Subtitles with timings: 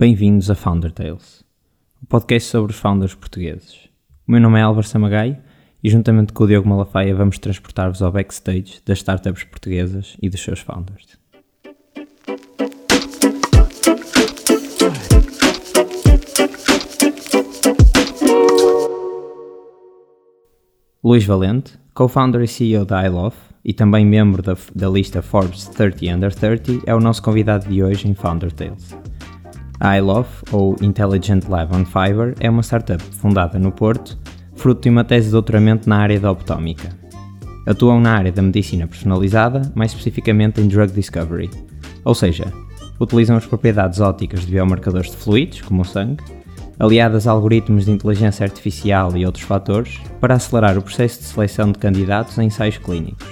[0.00, 1.44] Bem-vindos a Founder Tales,
[2.02, 3.86] o podcast sobre os founders portugueses.
[4.26, 5.38] O meu nome é Álvaro Samagai
[5.84, 10.40] e, juntamente com o Diogo Malafaia, vamos transportar-vos ao backstage das startups portuguesas e dos
[10.40, 11.18] seus founders.
[21.04, 26.06] Luís Valente, co-founder e CEO da iLove e também membro da, da lista Forbes 30
[26.16, 28.96] Under 30, é o nosso convidado de hoje em Founder Tales.
[29.80, 34.18] A iLove, ou Intelligent Lab on Fiber, é uma startup fundada no Porto,
[34.54, 36.90] fruto de uma tese de doutoramento na área da optómica.
[37.66, 41.48] Atuam na área da medicina personalizada, mais especificamente em drug discovery,
[42.04, 42.52] ou seja,
[43.00, 46.22] utilizam as propriedades ópticas de biomarcadores de fluidos, como o sangue,
[46.78, 51.72] aliadas a algoritmos de inteligência artificial e outros fatores, para acelerar o processo de seleção
[51.72, 53.26] de candidatos a ensaios clínicos.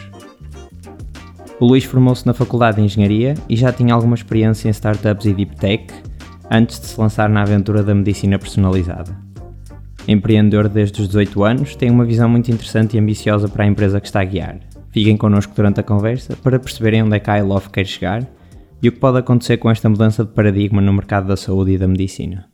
[1.60, 5.34] O Luís formou-se na Faculdade de Engenharia e já tinha alguma experiência em startups e
[5.34, 5.92] deep tech,
[6.50, 9.16] antes de se lançar na aventura da medicina personalizada.
[10.06, 14.00] Empreendedor desde os 18 anos, tem uma visão muito interessante e ambiciosa para a empresa
[14.00, 14.58] que está a guiar.
[14.90, 18.26] Fiquem connosco durante a conversa para perceberem onde é que a iLove quer chegar
[18.82, 21.78] e o que pode acontecer com esta mudança de paradigma no mercado da saúde e
[21.78, 22.48] da medicina.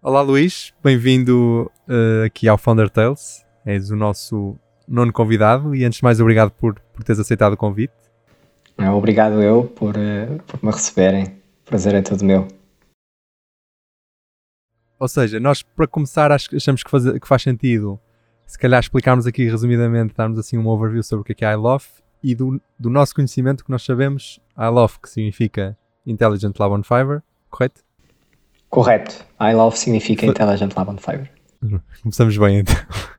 [0.00, 3.44] Olá Luís, bem-vindo uh, aqui ao Founder Tales.
[3.66, 7.56] És o nosso nono convidado e antes de mais obrigado por, por teres aceitado o
[7.56, 7.92] convite.
[8.94, 11.36] Obrigado eu por, uh, por me receberem.
[11.64, 12.57] Prazer é todo meu.
[14.98, 18.00] Ou seja, nós para começar achamos que, faz, que faz sentido
[18.48, 21.52] se calhar explicarmos aqui resumidamente, darmos assim um overview sobre o que é, que é
[21.52, 21.84] iLove
[22.22, 25.76] e do, do nosso conhecimento que nós sabemos, iLove que significa
[26.06, 27.82] Intelligent Lab on Fiber, correto?
[28.70, 29.24] Correto.
[29.38, 31.30] iLove significa Fa Intelligent Lab on Fiber.
[32.02, 32.74] Começamos bem então.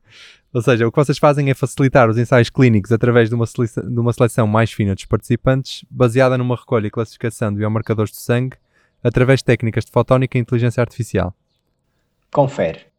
[0.52, 4.00] Ou seja, o que vocês fazem é facilitar os ensaios clínicos através de uma, de
[4.00, 8.56] uma seleção mais fina dos participantes, baseada numa recolha e classificação de biomarcadores de sangue
[9.02, 11.32] através de técnicas de fotónica e inteligência artificial.
[12.32, 12.90] Confere.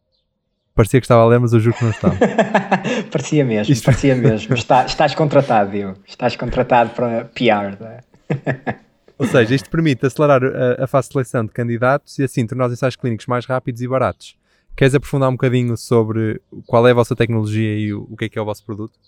[0.74, 2.16] Parecia que estava a ler, mas eu juro que não estava.
[3.12, 3.84] parecia mesmo, Isto...
[3.84, 4.54] parecia mesmo.
[4.54, 5.98] Está, estás contratado, Diogo.
[6.06, 7.76] Estás contratado para PR.
[7.82, 8.74] É?
[9.18, 12.66] Ou seja, isto permite acelerar a, a fase de seleção de candidatos e assim tornar
[12.66, 14.36] os ensaios clínicos mais rápidos e baratos.
[14.74, 18.28] Queres aprofundar um bocadinho sobre qual é a vossa tecnologia e o, o que é
[18.30, 18.98] que é o vosso produto?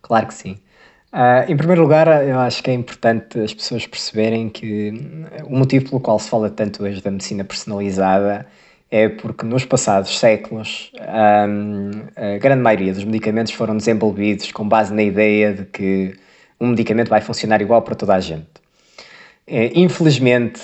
[0.00, 0.58] Claro que sim.
[1.12, 4.92] Uh, em primeiro lugar, eu acho que é importante as pessoas perceberem que
[5.44, 8.46] o motivo pelo qual se fala tanto hoje da medicina personalizada
[8.90, 14.94] é porque nos passados séculos um, a grande maioria dos medicamentos foram desenvolvidos com base
[14.94, 16.14] na ideia de que
[16.60, 18.46] um medicamento vai funcionar igual para toda a gente.
[19.48, 20.60] É, infelizmente,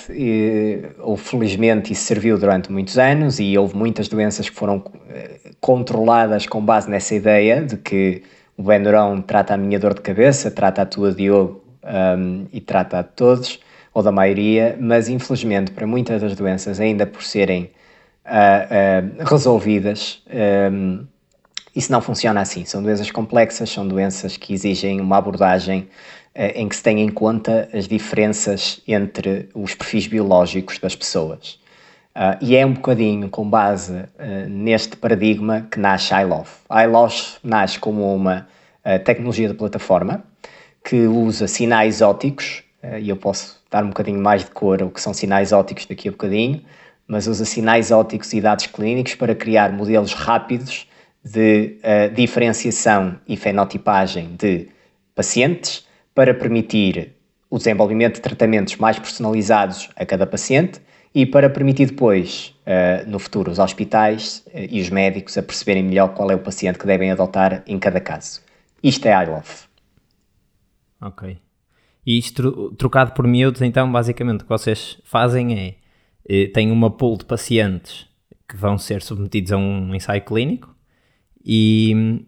[0.99, 6.45] ou felizmente, isso serviu durante muitos anos e houve muitas doenças que foram eh, controladas
[6.47, 8.23] com base nessa ideia de que
[8.57, 12.99] o Benuron trata a minha dor de cabeça, trata a tua Diogo um, e trata
[12.99, 13.59] a todos,
[13.93, 17.71] ou da maioria, mas infelizmente para muitas das doenças, ainda por serem
[18.25, 20.21] uh, uh, resolvidas,
[20.71, 21.05] um,
[21.75, 22.65] isso não funciona assim.
[22.65, 25.87] São doenças complexas, são doenças que exigem uma abordagem
[26.35, 31.59] uh, em que se tem em conta as diferenças entre os perfis biológicos das pessoas.
[32.15, 36.49] Uh, e é um bocadinho com base uh, neste paradigma que nasce iLove.
[36.71, 38.47] iLove nasce como uma
[39.05, 40.25] tecnologia de plataforma
[40.83, 42.63] que usa sinais ópticos,
[42.99, 46.09] e eu posso dar um bocadinho mais de cor ao que são sinais ópticos daqui
[46.09, 46.61] a bocadinho,
[47.07, 50.87] mas usa sinais ópticos e dados clínicos para criar modelos rápidos
[51.23, 54.67] de uh, diferenciação e fenotipagem de
[55.15, 57.13] pacientes para permitir
[57.49, 60.81] o desenvolvimento de tratamentos mais personalizados a cada paciente
[61.15, 65.83] e para permitir depois, uh, no futuro, os hospitais uh, e os médicos a perceberem
[65.83, 68.41] melhor qual é o paciente que devem adotar em cada caso.
[68.81, 69.67] Isto é iLove.
[70.99, 71.37] Ok.
[72.05, 75.75] E isto trocado por miúdos, então, basicamente o que vocês fazem é
[76.53, 78.07] tem uma pool de pacientes
[78.47, 80.73] que vão ser submetidos a um ensaio clínico
[81.43, 82.25] e hum,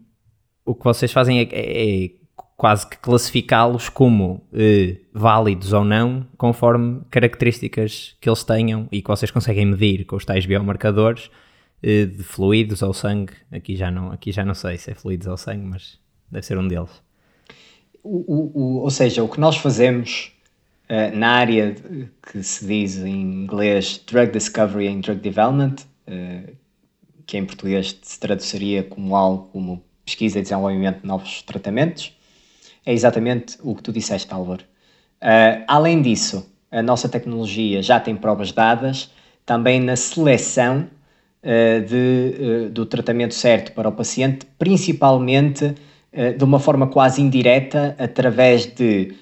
[0.65, 2.09] o que vocês fazem é, é, é
[2.57, 9.07] quase que classificá-los como eh, válidos ou não, conforme características que eles tenham e que
[9.07, 11.29] vocês conseguem medir com os tais biomarcadores
[11.83, 13.33] eh, de fluidos ou sangue.
[13.51, 15.99] Aqui já, não, aqui já não sei se é fluidos ou sangue, mas
[16.31, 17.03] deve ser um deles.
[18.01, 20.31] O, o, o, ou seja, o que nós fazemos
[20.89, 21.75] uh, na área
[22.21, 25.75] que se diz em inglês Drug Discovery and Drug Development,
[26.07, 26.55] uh,
[27.25, 32.15] que em português se traduziria como algo como pesquisa e desenvolvimento de novos tratamentos,
[32.85, 34.63] é exatamente o que tu disseste, Álvaro.
[35.21, 39.09] Uh, além disso, a nossa tecnologia já tem provas dadas
[39.45, 40.87] também na seleção
[41.87, 45.75] de, do tratamento certo para o paciente, principalmente
[46.35, 49.13] de uma forma quase indireta, através de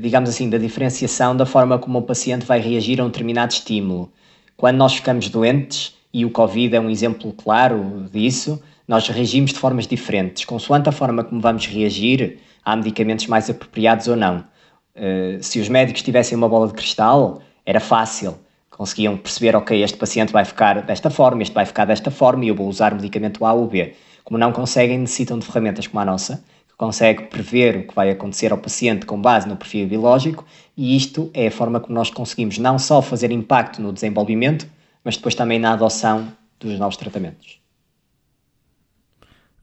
[0.00, 4.12] digamos assim, da diferenciação da forma como o paciente vai reagir a um determinado estímulo.
[4.56, 9.58] Quando nós ficamos doentes, e o Covid é um exemplo claro disso, nós reagimos de
[9.58, 10.44] formas diferentes.
[10.44, 14.44] Consoante a forma como vamos reagir, há medicamentos mais apropriados ou não.
[14.96, 18.38] Uh, se os médicos tivessem uma bola de cristal, era fácil.
[18.70, 22.48] Conseguiam perceber, ok, este paciente vai ficar desta forma, este vai ficar desta forma e
[22.48, 23.94] eu vou usar o medicamento A ou B.
[24.24, 26.42] Como não conseguem, necessitam de ferramentas como a nossa,
[26.78, 30.46] consegue prever o que vai acontecer ao paciente com base no perfil biológico
[30.76, 34.64] e isto é a forma como nós conseguimos não só fazer impacto no desenvolvimento,
[35.04, 37.60] mas depois também na adoção dos novos tratamentos.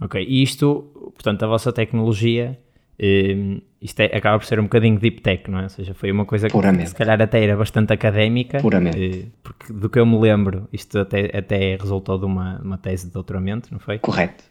[0.02, 2.60] Ok, e isto, portanto, a vossa tecnologia,
[3.02, 5.64] um, isto é, acaba por ser um bocadinho deep tech, não é?
[5.64, 6.84] Ou seja, foi uma coisa Puramente.
[6.84, 8.60] que se calhar até era bastante académica.
[8.60, 8.98] Puramente.
[8.98, 13.06] Uh, porque do que eu me lembro, isto até, até resultou de uma, uma tese
[13.06, 14.00] de doutoramento, não foi?
[14.00, 14.44] Correto.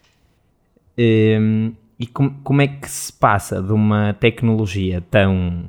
[0.99, 5.69] Um, e com, como é que se passa de uma tecnologia tão,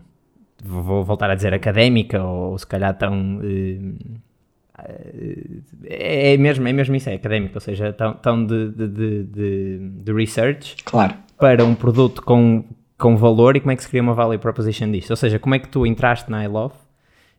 [0.63, 3.39] vou voltar a dizer académica, ou se calhar tão...
[3.39, 4.25] Uh,
[5.85, 8.87] é mesmo, é mesmo isso, é académico, ou seja, tão, tão de, de,
[9.23, 11.13] de, de, research claro.
[11.39, 12.65] para um produto com,
[12.97, 15.11] com valor e como é que se cria uma value proposition disto.
[15.11, 16.75] Ou seja, como é que tu entraste na iLove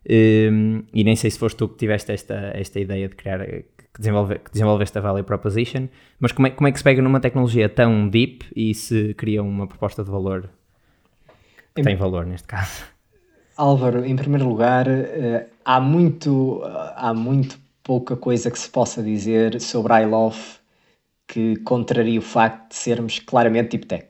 [0.08, 3.40] um, e nem sei se foste tu que tiveste esta, esta ideia de criar,
[3.96, 5.88] que, desenvolve, que desenvolveste a value proposition,
[6.20, 9.42] mas como é, como é que se pega numa tecnologia tão deep e se cria
[9.42, 10.50] uma proposta de valor
[11.74, 12.84] que em, tem valor neste caso?
[13.56, 16.60] Álvaro, em primeiro lugar, eh, há muito,
[16.94, 20.38] há muito pouca coisa que se possa dizer sobre I Love
[21.26, 24.08] que contraria o facto de sermos claramente deep tech.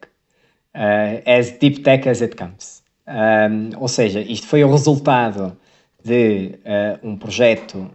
[0.75, 2.83] Uh, as deep tech as it comes.
[3.07, 5.57] Um, ou seja, isto foi o resultado
[6.05, 7.89] de uh, um projeto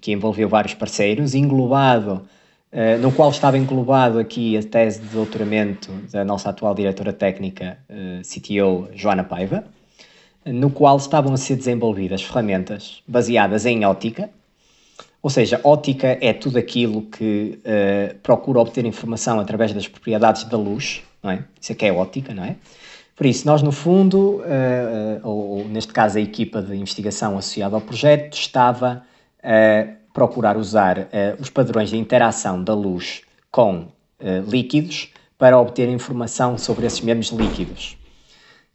[0.00, 2.22] que envolveu vários parceiros, englobado,
[2.72, 7.78] uh, no qual estava englobado aqui a tese de doutoramento da nossa atual diretora técnica,
[8.22, 9.64] CTO, Joana Paiva,
[10.44, 14.28] no qual estavam a ser desenvolvidas ferramentas baseadas em ótica,
[15.22, 17.60] ou seja, ótica é tudo aquilo que
[18.24, 21.44] procura obter informação através das propriedades da luz, não é?
[21.60, 22.56] Isso é que é ótica, não é?
[23.14, 24.42] Por isso, nós no fundo,
[25.22, 29.04] ou, neste caso a equipa de investigação associada ao projeto, estava
[30.12, 31.08] procurar usar
[31.40, 33.88] os padrões de interação da luz com
[34.46, 37.96] líquidos para obter informação sobre esses mesmos líquidos.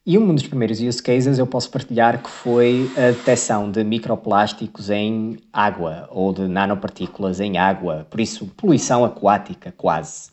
[0.05, 4.89] E um dos primeiros use cases eu posso partilhar que foi a detecção de microplásticos
[4.89, 10.29] em água ou de nanopartículas em água, por isso poluição aquática quase.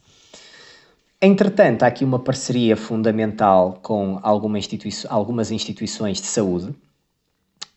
[1.21, 6.73] Entretanto, há aqui uma parceria fundamental com alguma institui algumas instituições de saúde,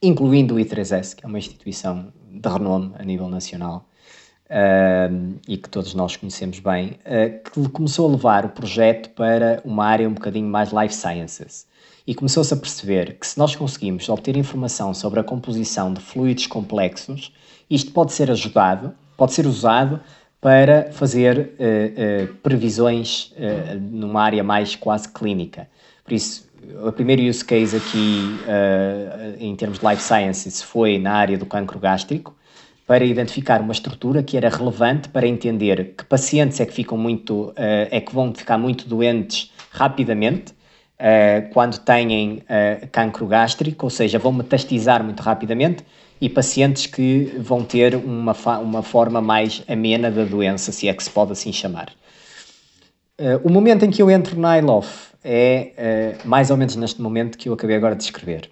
[0.01, 3.87] incluindo o I3S, que é uma instituição de renome a nível nacional
[4.47, 9.61] uh, e que todos nós conhecemos bem, uh, que começou a levar o projeto para
[9.65, 11.67] uma área um bocadinho mais life sciences
[12.05, 16.47] e começou-se a perceber que se nós conseguimos obter informação sobre a composição de fluidos
[16.47, 17.33] complexos,
[17.69, 19.99] isto pode ser ajudado, pode ser usado
[20.39, 23.33] para fazer uh, previsões
[23.91, 25.67] numa área mais quase clínica.
[26.03, 26.46] Por isso,
[26.85, 28.39] o primeiro use case aqui
[29.39, 32.35] em termos de life sciences foi na área do cancro gástrico,
[32.85, 37.53] para identificar uma estrutura que era relevante para entender que pacientes é que ficam muito,
[37.55, 40.53] é que vão ficar muito doentes rapidamente
[40.97, 45.83] uh, quando têm uh, cancro gástrico, ou seja, vão metastizar muito rapidamente,
[46.19, 51.03] e pacientes que vão ter uma, uma forma mais amena da doença, se é que
[51.03, 51.91] se pode assim chamar.
[53.19, 57.37] Uh, o momento em que eu entro na ILOF é mais ou menos neste momento
[57.37, 58.49] que eu acabei agora de descrever.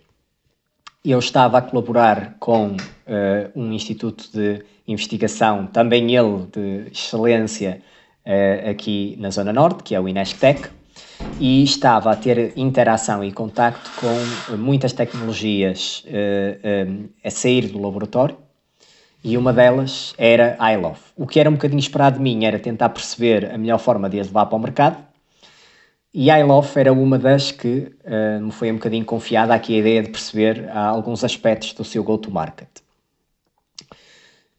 [1.03, 2.75] Eu estava a colaborar com
[3.55, 7.81] um instituto de investigação, também ele de excelência,
[8.67, 10.67] aqui na Zona Norte, que é o INESCTEC,
[11.39, 18.37] e estava a ter interação e contacto com muitas tecnologias uh, a sair do laboratório
[19.25, 20.99] e uma delas era a iLove.
[21.17, 24.19] O que era um bocadinho esperado de mim era tentar perceber a melhor forma de
[24.19, 24.97] as levar para o mercado
[26.13, 29.79] e a iLove era uma das que uh, me foi um bocadinho confiada aqui a
[29.79, 32.69] ideia de perceber alguns aspectos do seu go-to-market.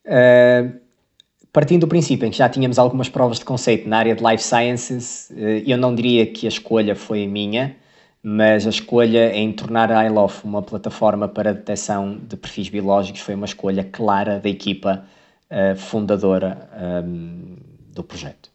[0.04, 0.78] Uh,
[1.52, 4.42] partindo do princípio em que já tínhamos algumas provas de conceito na área de Life
[4.42, 7.75] Sciences, eh, eu não diria que a escolha foi minha,
[8.28, 13.37] mas a escolha em tornar a iLof uma plataforma para detecção de perfis biológicos foi
[13.37, 15.04] uma escolha clara da equipa
[15.49, 17.56] uh, fundadora um, ehm,
[17.95, 18.50] do projeto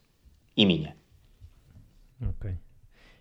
[0.54, 0.94] e minha.
[2.20, 2.50] Ok.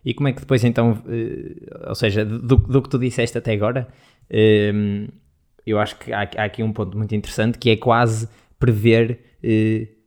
[0.03, 3.53] E como é que depois então, uh, ou seja, do, do, que tu disseste até
[3.53, 3.88] agora,
[4.29, 5.10] uh,
[5.65, 8.27] eu acho que há, há aqui um ponto muito interessante que é quase
[8.60, 9.22] prever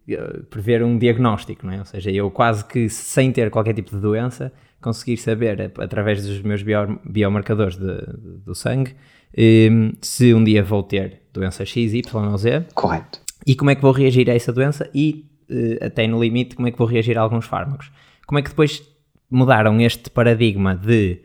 [0.06, 1.78] eh, prever um diagnóstico, não é?
[1.78, 4.52] Ou seja, eu quase que sem ter qualquer tipo de doença,
[4.84, 8.94] conseguir saber através dos meus bio, biomarcadores de, de, do sangue
[9.36, 12.66] um, se um dia vou ter doença X, Y ou Z.
[12.74, 13.18] Correto.
[13.46, 16.68] E como é que vou reagir a essa doença e, uh, até no limite, como
[16.68, 17.90] é que vou reagir a alguns fármacos.
[18.26, 18.82] Como é que depois
[19.30, 21.20] mudaram este paradigma de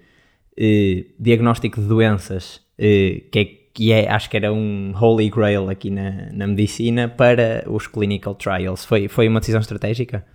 [0.58, 5.90] uh, diagnóstico de doenças, que, é, que é, acho que era um holy grail aqui
[5.90, 8.86] na, na medicina, para os clinical trials?
[8.86, 10.26] Foi, foi uma decisão estratégica?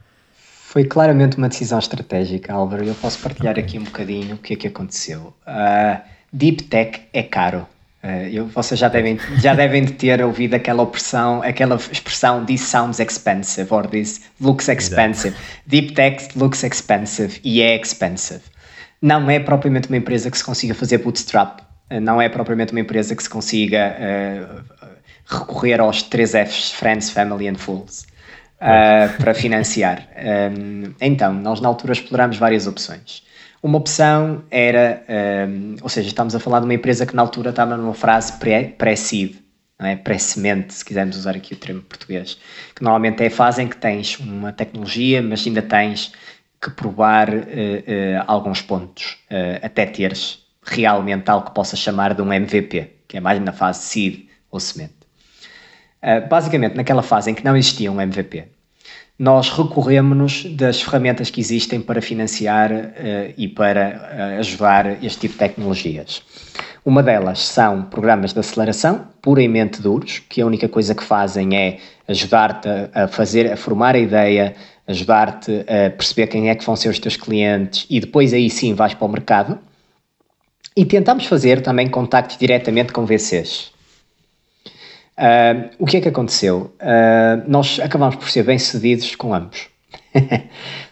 [0.75, 2.83] Foi claramente uma decisão estratégica, Álvaro.
[2.85, 5.33] Eu posso partilhar aqui um bocadinho o que é que aconteceu.
[5.47, 6.00] Uh,
[6.33, 7.64] deep Tech é caro.
[8.02, 12.99] Uh, eu, vocês já devem, já devem ter ouvido aquela opressão, aquela expressão this sounds
[12.99, 15.37] expensive or this looks expensive.
[15.64, 18.43] Deep Tech looks expensive e é expensive.
[19.00, 22.81] Não é propriamente uma empresa que se consiga fazer bootstrap, uh, não é propriamente uma
[22.81, 24.64] empresa que se consiga uh,
[25.25, 28.12] recorrer aos três Fs, Friends, Family and Fools,
[29.18, 30.09] para financiar.
[30.56, 33.23] Um, então, nós na altura exploramos várias opções.
[33.62, 35.02] Uma opção era,
[35.49, 38.35] um, ou seja, estamos a falar de uma empresa que na altura estava numa frase
[38.78, 39.37] pré-seed,
[39.80, 39.97] é?
[39.97, 42.38] pré-semente, se quisermos usar aqui o termo português,
[42.75, 46.12] que normalmente é a fase em que tens uma tecnologia, mas ainda tens
[46.61, 52.23] que provar uh, uh, alguns pontos, uh, até teres realmente algo que possa chamar de
[52.23, 54.94] um MVP, que é mais na fase seed ou semente.
[56.30, 58.44] basicamente, naquela fase em que não existia um MVP,
[59.18, 65.35] nós recorremos das ferramentas que existem para financiar uh, e para uh, ajudar este tipo
[65.35, 66.23] de tecnologias.
[66.85, 71.78] Uma delas são programas de aceleração puramente duros, que a única coisa que fazem é
[72.09, 74.54] ajudar-te a fazer, a formar a ideia,
[74.87, 78.75] ajudar-te a perceber quem é que vão ser os teus clientes e depois aí sim
[78.75, 79.59] vais para o mercado.
[80.76, 83.74] E tentamos fazer também contactos diretamente com VCs.
[85.16, 86.75] Uh, o que é que aconteceu?
[86.80, 89.68] Uh, nós acabamos por ser bem-sucedidos com ambos.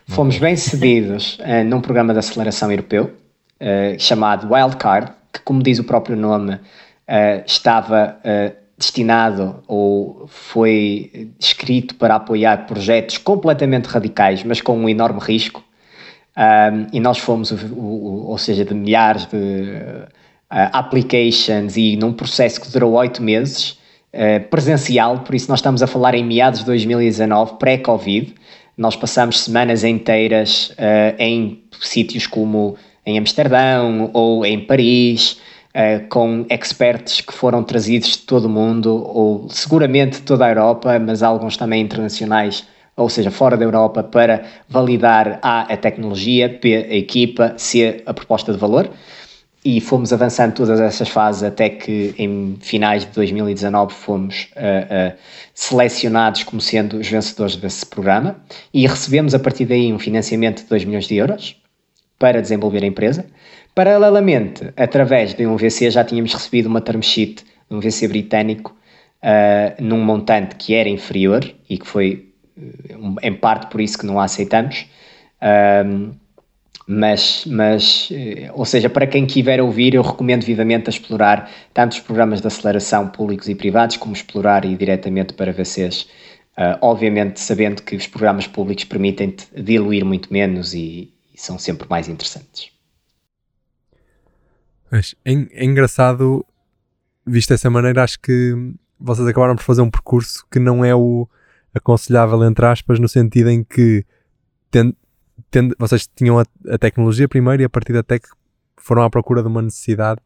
[0.07, 3.13] Fomos bem-sucedidos uh, num programa de aceleração europeu
[3.97, 6.59] chamado Wildcard, que, como diz o próprio nome,
[7.47, 8.19] estava
[8.77, 15.63] destinado ou foi escrito para apoiar projetos completamente radicais, mas com um enorme risco.
[16.93, 19.81] e nós fomos, o, o, ou seja, de milhares de
[20.51, 23.79] applications e num processo que durou oito meses
[24.15, 28.35] eh, presencial, por isso nós estamos a falar em meados de 2019, pré-Covid.
[28.77, 32.77] Nós passamos semanas inteiras uh, em sítios como
[33.07, 35.41] em Amsterdão ou em Paris,
[35.75, 40.51] uh, com experts que foram trazidos de todo o mundo, ou seguramente de toda a
[40.51, 46.59] Europa, mas alguns também internacionais, ou seja, fora da Europa, para validar A, a tecnologia,
[46.63, 48.91] B, a equipa, C, a proposta de valor
[49.65, 55.19] e fomos avançando todas essas fases até que em finais de 2019 fomos uh, uh,
[55.55, 58.37] selecionados como sendo os vencedores desse programa
[58.75, 61.57] e recebemos a partir daí um financiamento de 2 milhões de euros
[62.19, 63.25] para desenvolver a empresa.
[63.75, 68.77] Paralelamente, através de um VC, já tínhamos recebido uma term sheet de um VC britânico
[69.23, 72.29] uh, num montante que era inferior e que foi
[73.23, 74.87] em parte por isso que não a aceitamos.
[76.95, 81.93] Mas, mas, eh, ou seja, para quem quiser ouvir, eu recomendo vivamente a explorar tanto
[81.93, 86.03] os programas de aceleração públicos e privados, como explorar e diretamente para VCs.
[86.53, 91.89] Uh, obviamente, sabendo que os programas públicos permitem-te diluir muito menos e, e, são sempre
[91.89, 92.71] mais interessantes.
[94.91, 96.45] Mas é, é engraçado,
[97.27, 98.55] visto dessa maneira, acho que
[99.01, 101.27] vocês acabaram por fazer um percurso que não é o
[101.73, 104.05] aconselhável, entre aspas, no sentido em que
[105.53, 108.27] tendo, vocês tinham a, a, tecnologia primeiro e a partir da tech
[108.79, 110.21] foram à procura de uma necessidade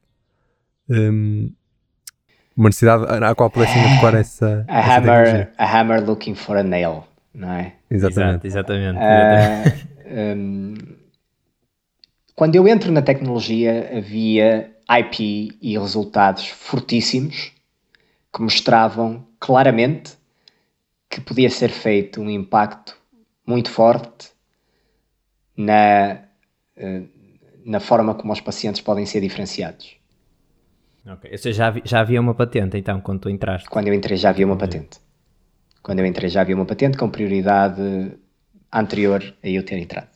[0.88, 1.52] um,
[2.56, 5.52] uma necessidade à qual pudessem adequar essa, a essa hammer, tecnologia.
[5.59, 7.04] A hammer looking for a nail,
[7.35, 7.75] não é?
[7.90, 8.47] Exatamente.
[8.47, 8.99] exatamente.
[8.99, 10.75] Uh, um,
[12.35, 17.52] quando eu entro na tecnologia havia IP e resultados fortíssimos
[18.33, 20.12] que mostravam claramente
[21.11, 22.97] que podia ser feito um impacto
[23.47, 24.35] muito forte
[25.56, 26.18] na,
[26.76, 27.02] eh,
[27.64, 29.96] na forma como os pacientes podem ser diferenciados.
[31.06, 33.68] Ok, ou seja, já, já havia uma patente então quando tu entraste?
[33.68, 34.98] Quando eu entrei já havia uma patente.
[35.82, 37.80] Quando eu entrei já havia uma patente com prioridade
[38.72, 40.08] anterior a eu ter entrado.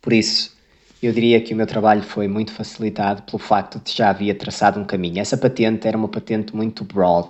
[0.00, 0.56] Por isso,
[1.02, 4.80] eu diria que o meu trabalho foi muito facilitado pelo facto de já havia traçado
[4.80, 5.20] um caminho.
[5.20, 7.28] Essa patente era uma patente muito broad,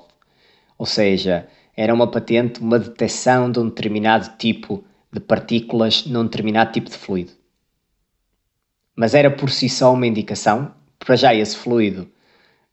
[0.79, 4.85] ou seja, era uma patente, uma detecção de um determinado tipo de
[5.21, 7.33] partículas num determinado tipo de fluido.
[8.95, 12.03] Mas era por si só uma indicação, para já esse fluido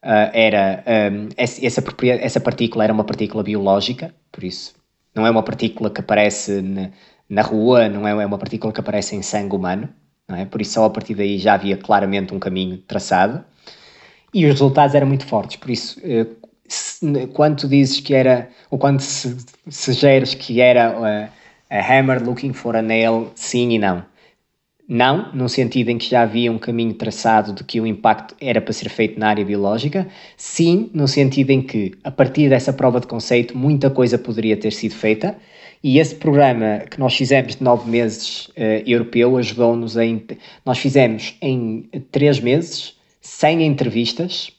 [0.03, 4.73] uh, era, um, essa, essa partícula era uma partícula biológica, por isso
[5.13, 6.89] Não é uma partícula que aparece na,
[7.29, 9.89] na rua, não é, é uma partícula que aparece em sangue humano,
[10.27, 10.45] não é?
[10.45, 13.43] Por isso, só a partir daí já havia claramente um caminho traçado
[14.33, 15.57] e os resultados eram muito fortes.
[15.57, 15.99] Por isso,
[16.67, 21.29] se, quando dizes que era, ou quando sugeres que era a,
[21.73, 24.05] a hammer looking for a nail, sim e não.
[24.87, 28.61] Não, no sentido em que já havia um caminho traçado de que o impacto era
[28.61, 30.07] para ser feito na área biológica.
[30.37, 34.71] Sim, no sentido em que, a partir dessa prova de conceito, muita coisa poderia ter
[34.71, 35.35] sido feita.
[35.83, 40.03] E esse programa que nós fizemos de nove meses uh, europeu ajudou-nos a.
[40.63, 44.51] Nós fizemos em três meses 100 entrevistas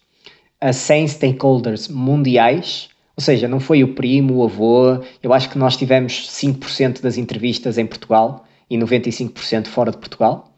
[0.61, 4.99] a 100 stakeholders mundiais, ou seja, não foi o primo, o avô.
[5.23, 10.51] Eu acho que nós tivemos 5% das entrevistas em Portugal e 95% fora de Portugal.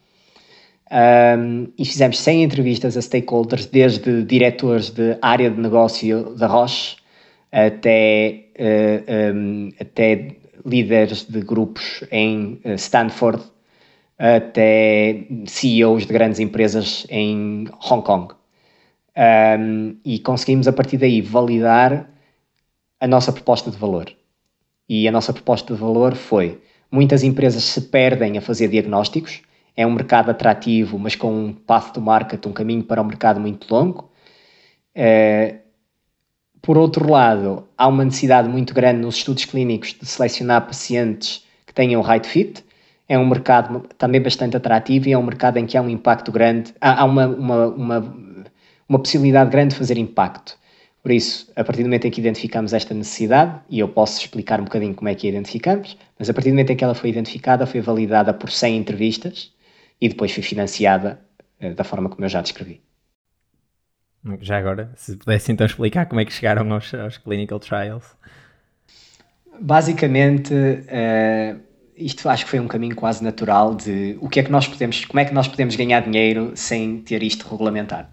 [0.90, 6.96] Um, e fizemos 100 entrevistas a stakeholders, desde diretores de área de negócio da Roche
[7.50, 13.42] até, uh, um, até líderes de grupos em uh, Stanford,
[14.18, 18.32] até CEOs de grandes empresas em Hong Kong.
[19.16, 22.08] Um, e conseguimos a partir daí validar
[23.06, 24.12] a nossa proposta de valor.
[24.88, 26.60] E a nossa proposta de valor foi
[26.90, 29.42] Muitas empresas se perdem a fazer diagnósticos.
[29.76, 33.40] É um mercado atrativo, mas com um path to market, um caminho para o mercado
[33.40, 34.10] muito longo.
[34.96, 35.58] Uh,
[36.62, 41.74] por outro lado, há uma necessidade muito grande nos estudos clínicos de selecionar pacientes que
[41.74, 42.64] tenham right fit.
[43.08, 46.32] É um mercado também bastante atrativo e é um mercado em que há um impacto
[46.32, 48.16] grande, há, há uma, uma, uma,
[48.88, 50.56] uma possibilidade grande de fazer impacto.
[51.06, 54.60] Por isso, a partir do momento em que identificamos esta necessidade, e eu posso explicar
[54.60, 56.96] um bocadinho como é que a identificamos, mas a partir do momento em que ela
[56.96, 59.54] foi identificada, foi validada por 100 entrevistas
[60.00, 61.20] e depois foi financiada
[61.62, 62.80] uh, da forma como eu já descrevi.
[64.40, 68.16] Já agora, se pudesse então explicar como é que chegaram aos, aos clinical trials.
[69.60, 71.60] Basicamente, uh,
[71.96, 75.04] isto acho que foi um caminho quase natural de o que é que nós podemos,
[75.04, 78.08] como é que nós podemos ganhar dinheiro sem ter isto regulamentado.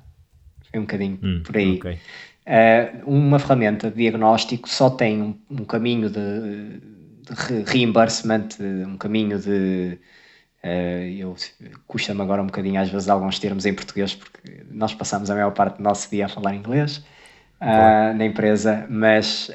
[0.69, 1.77] Foi um bocadinho hum, por aí.
[1.77, 1.97] Okay.
[2.45, 6.79] Uh, uma ferramenta de diagnóstico só tem um, um caminho de,
[7.21, 8.49] de reimbursement,
[8.85, 9.97] um caminho de.
[10.63, 11.35] Uh, eu
[11.87, 15.51] custa-me agora um bocadinho às vezes alguns termos em português porque nós passamos a maior
[15.51, 17.03] parte do nosso dia a falar inglês
[17.63, 19.49] uh, na empresa, mas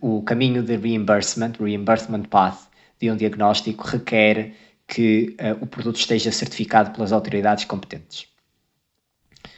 [0.00, 2.68] um, o caminho de reimbursement, reimbursement path
[3.00, 4.52] de um diagnóstico requer
[4.86, 8.26] que uh, o produto esteja certificado pelas autoridades competentes.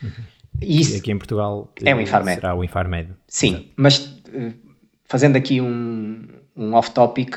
[0.02, 0.31] Uhum.
[0.60, 2.34] Isso, aqui em Portugal é o Infarmed.
[2.34, 3.10] será o Infarmed.
[3.26, 3.68] Sim, Exato.
[3.76, 4.52] mas eh,
[5.04, 7.36] fazendo aqui um, um off-topic,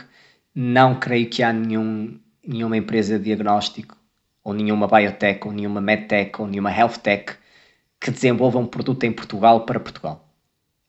[0.53, 3.97] não creio que há nenhum, nenhuma empresa de diagnóstico,
[4.43, 7.33] ou nenhuma biotech, ou nenhuma medtech, ou nenhuma healthtech
[7.99, 10.29] que desenvolva um produto em Portugal para Portugal.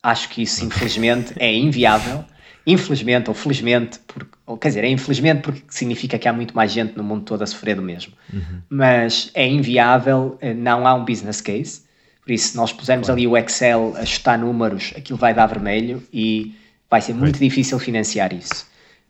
[0.03, 2.25] Acho que isso, infelizmente, é inviável.
[2.67, 6.73] Infelizmente ou felizmente, porque, ou, quer dizer, é infelizmente porque significa que há muito mais
[6.73, 8.13] gente no mundo todo a sofrer do mesmo.
[8.33, 8.61] Uhum.
[8.69, 11.86] Mas é inviável, eh, não há um business case
[12.27, 13.21] por isso, se nós pusermos claro.
[13.21, 16.57] ali o Excel a chutar números, aquilo vai dar vermelho e
[16.91, 18.67] vai ser muito difícil financiar isso.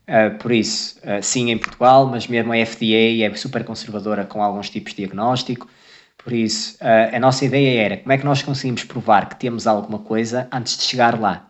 [0.07, 4.43] Uh, por isso, uh, sim, em Portugal, mas mesmo a FDA é super conservadora com
[4.43, 5.67] alguns tipos de diagnóstico.
[6.15, 9.65] Por isso, uh, a nossa ideia era como é que nós conseguimos provar que temos
[9.65, 11.49] alguma coisa antes de chegar lá.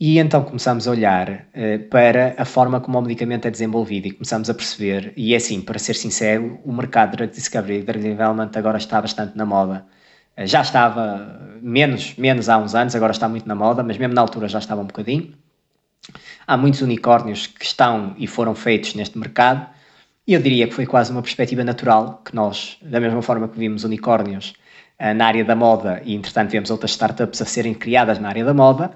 [0.00, 1.46] E então começamos a olhar
[1.88, 5.60] para a forma como o medicamento é desenvolvido e começamos a perceber, e é assim,
[5.60, 9.46] para ser sincero, o mercado de drug discovery e drug development agora está bastante na
[9.46, 9.86] moda
[10.38, 14.20] já estava menos, menos há uns anos, agora está muito na moda, mas mesmo na
[14.20, 15.32] altura já estava um bocadinho.
[16.46, 19.66] Há muitos unicórnios que estão e foram feitos neste mercado,
[20.26, 23.58] e eu diria que foi quase uma perspectiva natural que nós, da mesma forma que
[23.58, 24.54] vimos unicórnios
[24.98, 28.44] uh, na área da moda e entretanto vemos outras startups a serem criadas na área
[28.44, 28.92] da moda,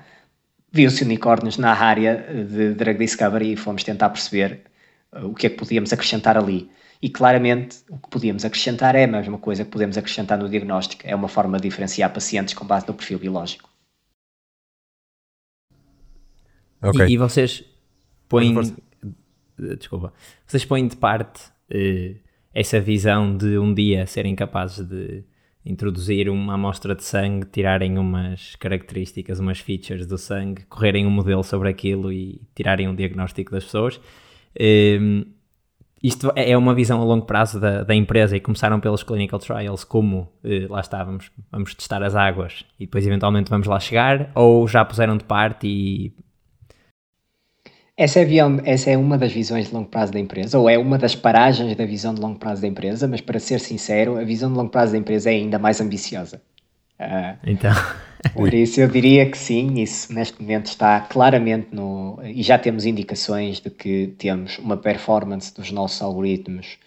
[0.72, 4.62] viu-se unicórnios na área de drug discovery e fomos tentar perceber
[5.12, 6.70] uh, o que é que podíamos acrescentar ali.
[7.00, 11.02] E claramente o que podíamos acrescentar é a mesma coisa que podemos acrescentar no diagnóstico,
[11.04, 13.70] é uma forma de diferenciar pacientes com base no perfil biológico.
[16.82, 17.06] Okay.
[17.06, 17.64] E, e, vocês
[18.28, 18.54] põem.
[19.58, 20.12] Desculpa.
[20.46, 22.16] Vocês põem de parte uh,
[22.54, 25.24] essa visão de um dia serem capazes de
[25.64, 31.42] introduzir uma amostra de sangue, tirarem umas características, umas features do sangue, correrem um modelo
[31.44, 33.96] sobre aquilo e tirarem um diagnóstico das pessoas.
[34.56, 35.26] Uh,
[36.02, 39.84] isto é uma visão a longo prazo da, da empresa e começaram pelos clinical trials
[39.84, 44.66] como eh, lá estávamos, vamos testar as águas e depois eventualmente vamos lá chegar ou
[44.68, 46.12] já puseram de parte e
[47.98, 48.26] essa é,
[48.64, 51.74] essa é uma das visões de longo prazo da empresa, ou é uma das paragens
[51.76, 54.70] da visão de longo prazo da empresa, mas para ser sincero, a visão de longo
[54.70, 56.40] prazo da empresa é ainda mais ambiciosa.
[57.00, 57.72] Uh, então.
[58.32, 62.18] Por isso eu diria que sim, isso neste momento está claramente no.
[62.24, 66.78] E já temos indicações de que temos uma performance dos nossos algoritmos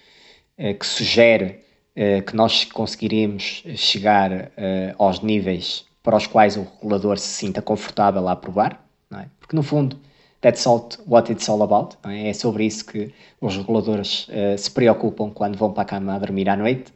[0.58, 1.60] eh, que sugere
[1.96, 7.62] eh, que nós conseguiríamos chegar eh, aos níveis para os quais o regulador se sinta
[7.62, 9.26] confortável a aprovar, é?
[9.40, 10.00] porque no fundo
[10.42, 11.98] that's all what it's all about.
[12.04, 12.30] É?
[12.30, 12.34] é?
[12.34, 16.50] sobre isso que os reguladores uh, se preocupam quando vão para a cama a dormir
[16.50, 16.92] à noite.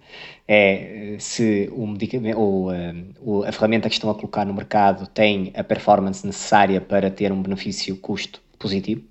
[0.48, 5.08] É eh, se o medicamento, ou, uh, a ferramenta que estão a colocar no mercado
[5.08, 9.02] tem a performance necessária para ter um benefício-custo positivo.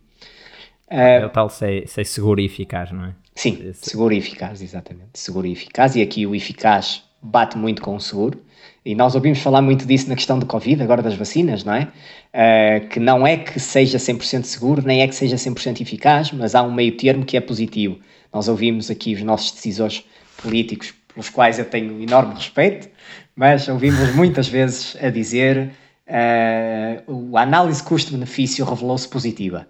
[0.88, 3.14] Uh, é o tal ser, ser seguro e eficaz, não é?
[3.34, 5.10] Sim, seguro e eficaz, exatamente.
[5.14, 5.96] Seguro e eficaz.
[5.96, 8.38] E aqui o eficaz bate muito com o seguro.
[8.84, 11.88] E nós ouvimos falar muito disso na questão do Covid, agora das vacinas, não é?
[12.34, 16.54] Uh, que não é que seja 100% seguro, nem é que seja 100% eficaz, mas
[16.54, 17.98] há um meio termo que é positivo.
[18.32, 20.04] Nós ouvimos aqui os nossos decisores
[20.36, 22.90] políticos, pelos quais eu tenho enorme respeito,
[23.34, 25.70] mas ouvimos muitas vezes a dizer
[26.06, 29.66] uh, a análise custo-benefício revelou-se positiva,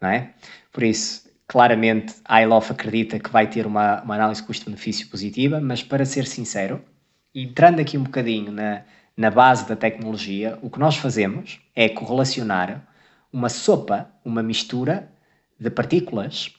[0.00, 0.30] não é?
[0.72, 5.82] Por isso, claramente, a ILOF acredita que vai ter uma, uma análise custo-benefício positiva, mas
[5.82, 6.82] para ser sincero,
[7.34, 8.82] entrando aqui um bocadinho na,
[9.16, 12.86] na base da tecnologia, o que nós fazemos é correlacionar
[13.32, 15.10] uma sopa, uma mistura
[15.58, 16.54] de partículas.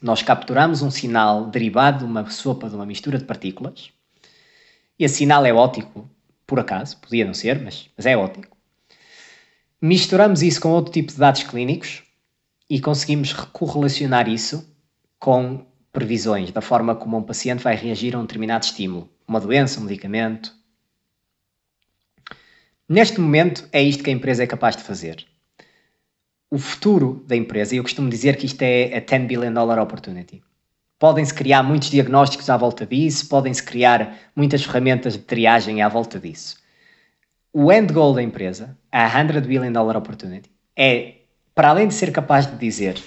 [0.00, 3.90] Nós capturamos um sinal derivado de uma sopa de uma mistura de partículas.
[4.98, 6.08] E esse sinal é óptico,
[6.46, 8.56] por acaso, podia não ser, mas, mas é óptico.
[9.80, 12.01] Misturamos isso com outro tipo de dados clínicos
[12.72, 14.74] e conseguimos correlacionar isso
[15.18, 19.78] com previsões da forma como um paciente vai reagir a um determinado estímulo uma doença,
[19.78, 20.54] um medicamento.
[22.88, 25.22] Neste momento, é isto que a empresa é capaz de fazer.
[26.50, 29.78] O futuro da empresa, e eu costumo dizer que isto é a 10 billion dollar
[29.78, 30.42] opportunity.
[30.98, 36.18] Podem-se criar muitos diagnósticos à volta disso, podem-se criar muitas ferramentas de triagem à volta
[36.18, 36.56] disso.
[37.52, 41.21] O end goal da empresa, a 100 billion dollar opportunity, é,
[41.54, 43.00] para além de ser capaz de dizer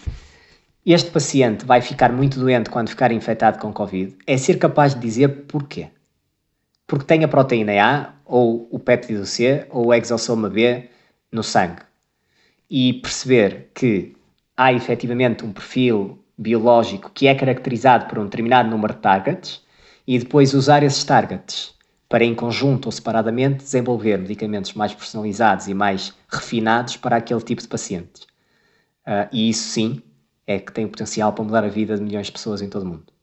[0.86, 5.02] este paciente vai ficar muito doente quando ficar infectado com Covid, é ser capaz de
[5.02, 5.90] dizer porquê
[6.88, 10.90] porque tem a proteína A, ou o péptido C, ou o exosoma B
[11.32, 11.82] no sangue.
[12.70, 14.16] E perceber que
[14.56, 19.64] há efetivamente um perfil biológico que é caracterizado por um determinado número de targets
[20.06, 21.74] e depois usar esses targets
[22.08, 27.62] para, em conjunto ou separadamente, desenvolver medicamentos mais personalizados e mais refinados para aquele tipo
[27.62, 28.28] de pacientes.
[29.08, 30.02] Uh, e isso sim
[30.48, 32.84] é que tem o potencial para mudar a vida de milhões de pessoas em todo
[32.84, 33.16] o mundo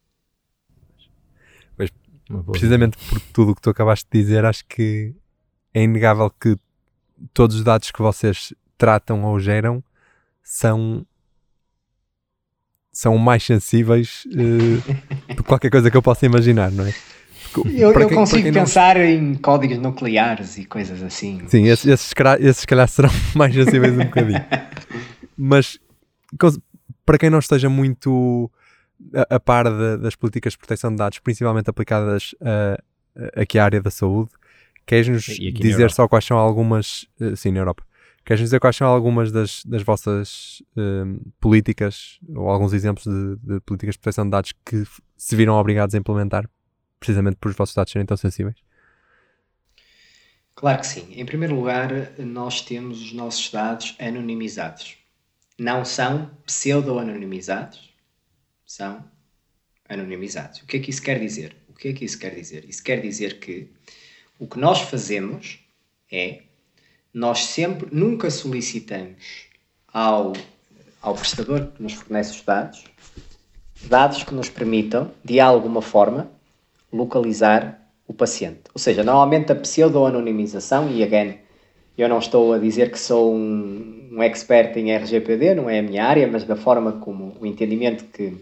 [2.51, 5.15] precisamente por tudo o que tu acabaste de dizer, acho que
[5.75, 6.57] é inegável que
[7.35, 9.83] todos os dados que vocês tratam ou geram
[10.43, 11.07] são
[12.93, 16.95] são mais sensíveis uh, por qualquer coisa que eu possa imaginar, não é?
[17.57, 19.05] Eu, eu quem, consigo pensar não...
[19.05, 21.43] em códigos nucleares e coisas assim.
[21.49, 24.45] Sim, esses, esses, esses se calhar serão mais sensíveis um bocadinho.
[25.37, 25.79] Mas
[27.05, 28.51] para quem não esteja muito
[29.15, 32.83] a, a par de, das políticas de proteção de dados, principalmente aplicadas uh,
[33.35, 34.31] aqui à área da saúde,
[34.87, 37.85] queres-nos dizer só quais são algumas, uh, sim, na Europa,
[38.25, 43.61] queres-nos dizer quais são algumas das, das vossas uh, políticas ou alguns exemplos de, de,
[43.61, 44.85] políticas de proteção de dados que
[45.17, 46.49] se viram obrigados a implementar
[47.03, 48.57] precisamente por os vossos dados serem tão sensíveis?
[50.55, 51.13] Claro que sim.
[51.15, 54.97] Em primeiro lugar, nós temos os nossos dados anonimizados.
[55.59, 57.93] Não são pseudo-anonimizados,
[58.65, 59.05] são
[59.89, 60.61] anonimizados.
[60.61, 61.57] O que é que isso quer dizer?
[61.69, 62.65] O que é que isso quer dizer?
[62.69, 63.69] Isso quer dizer que
[64.39, 65.59] o que nós fazemos
[66.11, 66.43] é
[67.13, 69.47] nós sempre, nunca solicitamos
[69.89, 70.33] ao,
[71.01, 72.85] ao prestador que nos fornece os dados,
[73.83, 76.31] dados que nos permitam, de alguma forma,
[76.93, 78.63] localizar o paciente.
[78.75, 81.39] Ou seja, normalmente a pseudo-anonimização, e again,
[81.97, 85.83] eu não estou a dizer que sou um, um expert em RGPD, não é a
[85.83, 88.37] minha área, mas da forma como o entendimento que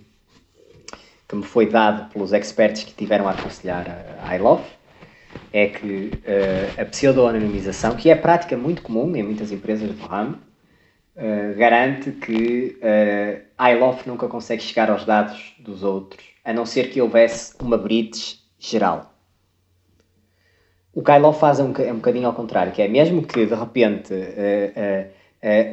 [1.30, 3.86] que me foi dado pelos experts que tiveram a aconselhar
[4.20, 4.64] a iLove
[5.52, 10.36] é que uh, a pseudo-anonimização, que é prática muito comum em muitas empresas do ramo,
[11.14, 16.66] uh, garante que uh, a iLove nunca consegue chegar aos dados dos outros, a não
[16.66, 19.12] ser que houvesse uma breach geral.
[20.94, 23.54] O iLove faz é um, é um bocadinho ao contrário, que é mesmo que de
[23.54, 24.14] repente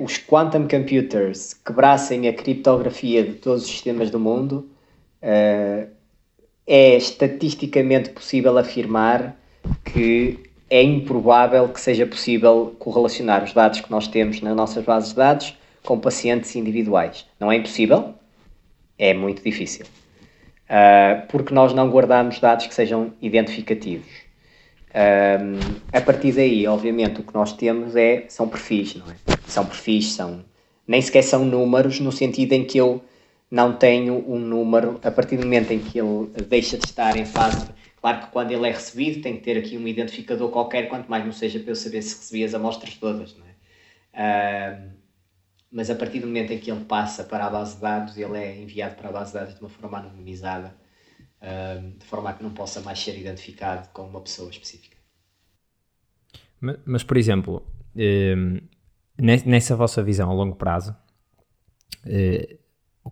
[0.02, 4.70] os quantum computers quebrassem a criptografia de todos os sistemas do mundo,
[5.22, 5.88] uh,
[6.66, 9.36] é estatisticamente possível afirmar
[9.86, 15.10] que é improvável que seja possível correlacionar os dados que nós temos nas nossas bases
[15.10, 17.26] de dados com pacientes individuais.
[17.40, 18.14] Não é impossível,
[18.98, 19.86] é muito difícil.
[20.70, 24.28] Uh, porque nós não guardamos dados que sejam identificativos.
[24.94, 29.16] Um, a partir daí, obviamente, o que nós temos é, são perfis, não é?
[29.46, 30.44] São perfis, são,
[30.88, 33.04] nem sequer são números, no sentido em que eu
[33.50, 37.26] não tenho um número, a partir do momento em que ele deixa de estar em
[37.26, 37.68] fase.
[38.02, 41.24] Claro que quando ele é recebido tem que ter aqui um identificador qualquer, quanto mais
[41.24, 44.82] não seja para eu saber se recebi as amostras todas, não é?
[44.82, 44.97] Um,
[45.72, 48.38] mas a partir do momento em que ele passa para a base de dados, ele
[48.38, 50.76] é enviado para a base de dados de uma forma anonimizada
[51.98, 54.98] de forma a que não possa mais ser identificado com uma pessoa específica.
[56.60, 57.64] Mas, mas por exemplo,
[59.46, 60.96] nessa vossa visão a longo prazo,
[62.06, 62.58] eh,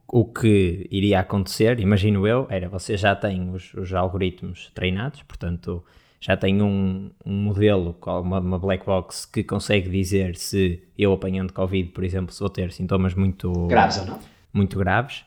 [0.07, 5.85] o que iria acontecer, imagino eu, era você já tem os, os algoritmos treinados, portanto
[6.25, 11.53] já tem um, um modelo, uma, uma, black box que consegue dizer se eu apanhando
[11.53, 14.19] Covid, por exemplo, se vou ter sintomas muito graves ou não.
[14.51, 15.23] Muito graves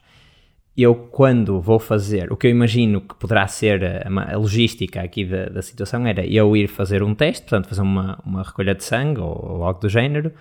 [0.79, 5.25] eu quando vou fazer, o que eu imagino que poderá ser a, a logística aqui
[5.25, 8.85] da, da, situação era eu ir fazer um teste, portanto fazer uma, uma recolha de
[8.85, 10.33] sangue ou, ou algo do género,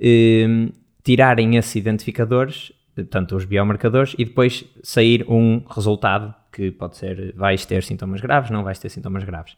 [0.00, 0.70] eh,
[1.04, 7.66] tirarem esses identificadores, portanto os biomarcadores, e depois sair um resultado que pode ser vais
[7.66, 9.56] ter sintomas graves, não vais ter sintomas graves.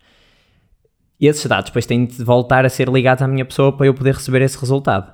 [1.24, 3.94] E esses dados depois têm de voltar a ser ligados à minha pessoa para eu
[3.94, 5.10] poder receber esse resultado.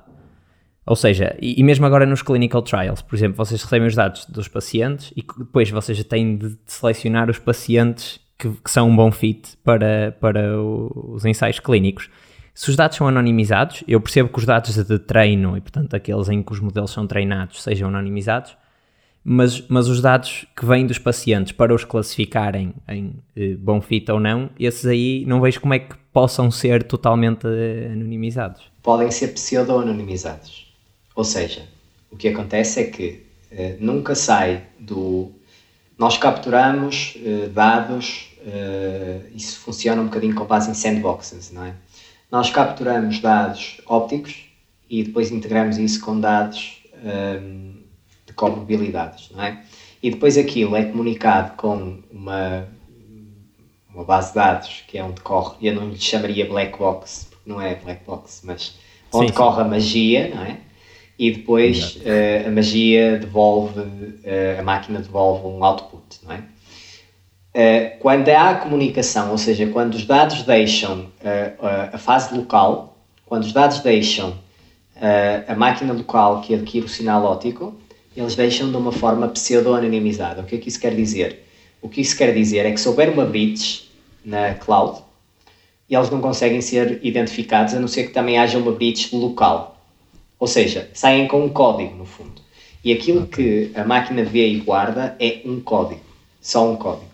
[0.85, 4.25] Ou seja, e, e, mesmo agora nos clinical trials, por exemplo, vocês recebem os dados
[4.25, 9.09] dos pacientes e depois vocês têm de selecionar os pacientes que, que são um bom
[9.09, 12.09] fit para, para os ensaios clínicos.
[12.53, 16.27] Se os dados são anonimizados, eu percebo que os dados de treino e, portanto, aqueles
[16.27, 18.57] em que os modelos são treinados sejam anonimizados,
[19.23, 24.11] mas, mas os dados que vêm dos pacientes para os classificarem em eh, bom fit
[24.11, 28.63] ou não, esses aí não vejo como é que possam ser totalmente eh, anonimizados.
[28.83, 30.71] Podem ser pseudo-anonimizados.
[31.15, 31.67] Ou seja,
[32.11, 35.31] o que acontece é que uh, nunca sai do.
[35.97, 41.75] Nós capturamos uh, dados, uh, isso funciona um bocadinho com base em sandboxes, não é?
[42.31, 44.45] Nós capturamos dados ópticos
[44.89, 47.73] e depois integramos isso com dados ehm,
[48.25, 49.61] de comobilidades, não é?
[50.01, 52.65] E depois aquilo é comunicado com uma,
[53.93, 57.49] uma base de dados que é onde corre, eu não lhe chamaria black box, porque
[57.49, 58.75] não é black box, mas
[59.11, 59.61] onde sim, corre sim.
[59.61, 60.57] a magia, não é?
[61.21, 66.39] e depois uh, a magia devolve, uh, a máquina devolve um output, não é?
[67.53, 71.11] Uh, quando há comunicação, ou seja, quando os dados deixam
[71.93, 74.33] a fase local, quando os dados deixam
[75.47, 77.75] a máquina local que adquire o sinal óptico,
[78.17, 80.41] eles deixam de uma forma pseudo-anonimizada.
[80.41, 81.45] O que é que isso quer dizer?
[81.81, 83.89] O que isso quer dizer é que se houver uma breach
[84.23, 85.01] na cloud,
[85.89, 89.77] eles não conseguem ser identificados, a não ser que também haja uma breach local.
[90.39, 92.41] Ou seja, saem com um código, no fundo.
[92.83, 96.01] E aquilo que a máquina vê e guarda é um código,
[96.39, 97.11] só um código.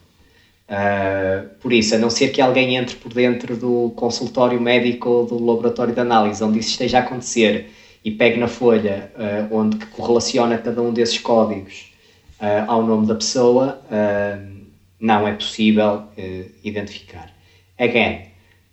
[0.69, 5.25] Uh, por isso, a não ser que alguém entre por dentro do consultório médico ou
[5.25, 7.69] do laboratório de análise onde isso esteja a acontecer
[8.03, 11.93] e pegue na folha uh, onde correlaciona cada um desses códigos
[12.41, 13.81] uh, ao nome da pessoa,
[14.99, 16.03] não é possível
[16.63, 17.33] identificar.
[17.77, 18.27] Again,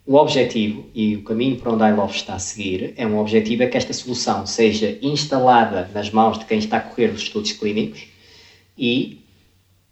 [0.07, 3.63] o objetivo e o caminho para onde a iLove está a seguir é um objetivo
[3.63, 7.53] é que esta solução seja instalada nas mãos de quem está a correr os estudos
[7.53, 8.07] clínicos
[8.77, 9.25] e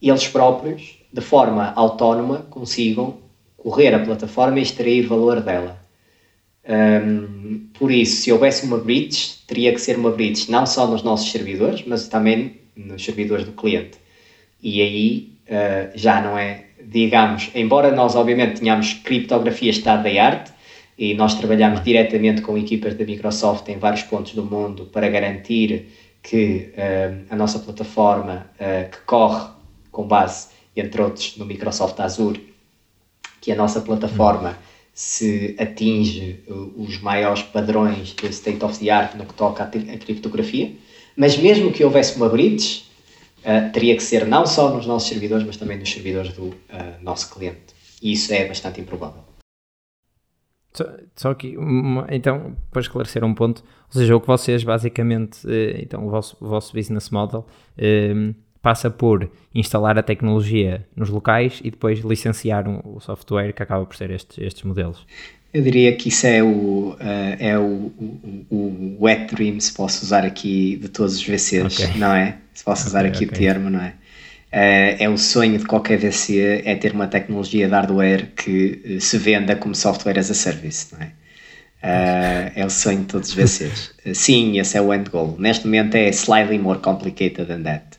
[0.03, 3.19] eles próprios, de forma autónoma, consigam
[3.57, 5.81] correr a plataforma e extrair valor dela.
[6.69, 11.03] Um, por isso, se houvesse uma breach, teria que ser uma breach não só nos
[11.03, 13.99] nossos servidores, mas também nos servidores do cliente.
[14.63, 20.53] E aí uh, já não é digamos, embora nós obviamente tenhamos criptografia estado da arte
[20.99, 25.89] e nós trabalhamos diretamente com equipas da Microsoft em vários pontos do mundo para garantir
[26.23, 29.51] que uh, a nossa plataforma uh, que corre
[29.91, 32.53] com base, entre outros, no Microsoft Azure,
[33.41, 34.57] que a nossa plataforma
[34.95, 36.41] se atinge
[36.77, 40.73] os maiores padrões de state of the art no que toca à, criptografia,
[41.17, 42.85] mas mesmo que houvesse uma breach,
[43.45, 46.55] uh, teria que ser não só nos nossos servidores, mas também nos servidores do uh,
[47.01, 47.75] nosso cliente.
[48.01, 49.23] E isso é bastante improvável.
[50.73, 51.55] Só, só que,
[52.11, 53.63] então, para esclarecer um ponto,
[53.95, 57.47] ou seja, o que vocês basicamente, eh, então, o vosso, o vosso business model
[58.63, 63.85] passa por instalar a tecnologia nos locais e depois licenciar um, o software que acaba
[63.85, 65.05] por ser estes, estes modelos.
[65.53, 66.97] Eu diria que isso é o, uh,
[67.39, 72.01] é o, o, o, wet dream, se posso usar aqui, de todos os VCs, okay.
[72.01, 72.39] não é?
[72.55, 73.37] Se posso usar okay, aqui okay.
[73.37, 73.95] o termo, não é?
[74.53, 79.01] Uh, é o sonho de qualquer VC é ter uma tecnologia de hardware que uh,
[79.01, 81.13] se venda como software as a service, não é?
[81.83, 83.95] Uh, é o sonho de todos os VCs.
[84.15, 85.37] sim, esse é o end goal.
[85.39, 87.99] Neste momento é slightly more complicated than that,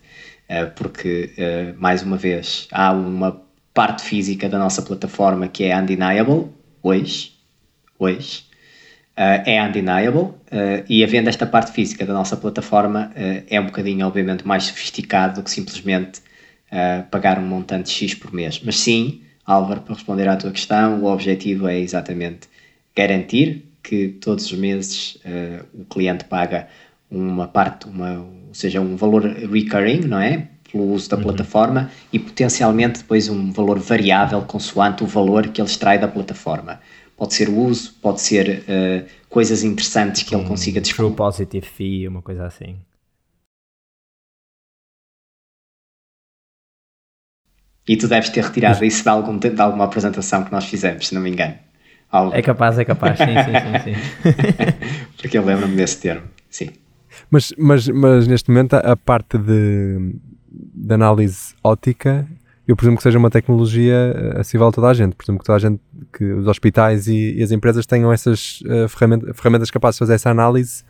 [0.75, 1.31] porque,
[1.77, 3.41] mais uma vez, há uma
[3.73, 6.47] parte física da nossa plataforma que é undeniable,
[6.83, 7.32] hoje,
[7.97, 8.45] hoje,
[9.17, 10.35] uh, é undeniable uh,
[10.89, 15.41] e havendo esta parte física da nossa plataforma uh, é um bocadinho, obviamente, mais sofisticado
[15.41, 16.21] do que simplesmente
[17.11, 18.59] pagar um montante X por mês.
[18.65, 22.49] Mas sim, Álvaro, para responder à tua questão, o objetivo é exatamente
[22.95, 25.19] garantir que todos os meses
[25.71, 26.67] o cliente paga
[27.11, 28.13] uma parte, uma,
[28.47, 30.47] ou seja, um valor recurring, não é?
[30.71, 31.21] Pelo uso da uhum.
[31.21, 36.79] plataforma e potencialmente depois um valor variável consoante o valor que ele extrai da plataforma.
[37.23, 41.15] Pode ser o uso, pode ser uh, coisas interessantes que um ele consiga descobrir.
[41.15, 42.75] True positive fee, uma coisa assim.
[47.87, 48.93] E tu deves ter retirado Mas...
[48.93, 51.55] isso de, algum, de alguma apresentação que nós fizemos, se não me engano.
[52.11, 52.35] Algo.
[52.35, 53.95] É capaz, é capaz, sim, sim, sim.
[53.95, 55.07] sim.
[55.15, 56.71] Porque eu lembro-me desse termo, sim.
[57.31, 60.13] Mas, mas, mas neste momento a parte de,
[60.51, 62.27] de análise ótica
[62.67, 65.15] eu presumo que seja uma tecnologia eh, acessível a toda a gente.
[65.15, 65.81] Presumo que toda a gente,
[66.17, 70.13] que os hospitais e, e as empresas tenham essas uh, ferramentas, ferramentas capazes de fazer
[70.13, 70.83] essa análise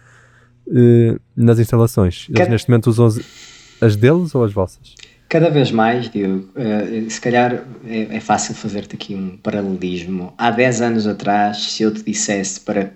[0.68, 2.28] uh, nas instalações.
[2.30, 2.52] Eles Cada...
[2.52, 3.20] neste momento usam as,
[3.82, 4.94] as, deles ou as vossas?
[5.28, 10.32] Cada vez mais, Diogo, uh, se calhar é, é fácil fazer-te aqui um paralelismo.
[10.38, 12.92] Há 10 anos atrás, se eu te dissesse para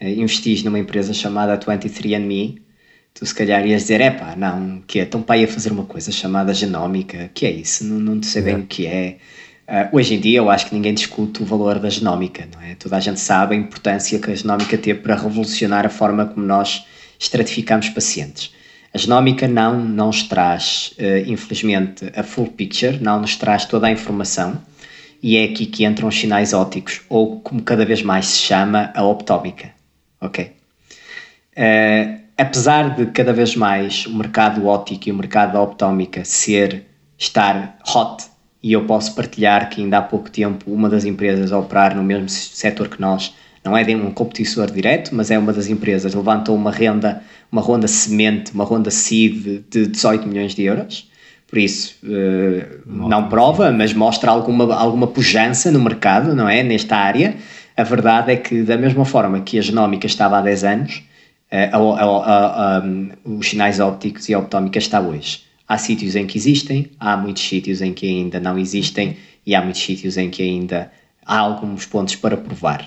[0.00, 2.63] investir numa empresa chamada 23andMe,
[3.14, 5.84] tu se calhar ias dizer, é pá, não, que é, então pai a fazer uma
[5.84, 9.18] coisa chamada genómica, que é isso, não, não sei bem o que é.
[9.66, 12.74] Uh, hoje em dia eu acho que ninguém discute o valor da genómica, não é?
[12.74, 16.44] Toda a gente sabe a importância que a genómica teve para revolucionar a forma como
[16.44, 16.84] nós
[17.18, 18.52] estratificamos pacientes.
[18.92, 23.86] A genómica não, não nos traz, uh, infelizmente, a full picture, não nos traz toda
[23.86, 24.60] a informação,
[25.22, 28.92] e é aqui que entram os sinais ópticos, ou como cada vez mais se chama,
[28.94, 29.70] a optómica.
[30.20, 30.52] Ok?
[31.56, 36.86] Uh, apesar de cada vez mais o mercado óptico e o mercado da optómica ser,
[37.16, 38.24] estar hot,
[38.62, 42.02] e eu posso partilhar que ainda há pouco tempo uma das empresas a operar no
[42.02, 46.14] mesmo setor que nós, não é de um competidor direto, mas é uma das empresas,
[46.14, 51.10] levantou uma renda, uma ronda semente, uma ronda seed de 18 milhões de euros.
[51.46, 56.62] Por isso, uh, não prova, mas mostra alguma, alguma pujança no mercado, não é?
[56.62, 57.36] Nesta área.
[57.76, 61.02] A verdade é que, da mesma forma que a genómica estava há 10 anos,
[61.54, 62.82] a, a,
[63.24, 65.44] os sinais ópticos e a optómica está hoje.
[65.68, 69.62] Há sítios em que existem, há muitos sítios em que ainda não existem e há
[69.62, 70.90] muitos sítios em que ainda
[71.24, 72.84] há alguns pontos para provar.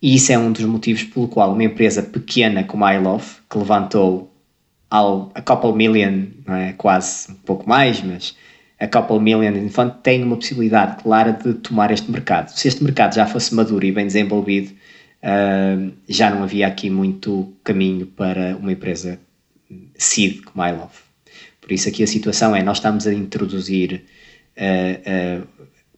[0.00, 3.58] E isso é um dos motivos pelo qual uma empresa pequena como a iLove, que
[3.58, 4.32] levantou
[4.88, 6.72] ao, a couple million, é?
[6.74, 8.34] quase um pouco mais, mas
[8.78, 12.50] a couple million in fund, tem uma possibilidade clara de tomar este mercado.
[12.50, 14.72] Se este mercado já fosse maduro e bem desenvolvido,
[16.08, 19.18] já não havia aqui muito caminho para uma empresa
[19.96, 20.94] seed como a iLove.
[21.60, 24.04] Por isso aqui a situação é, nós estamos a introduzir
[24.56, 25.46] uh, uh,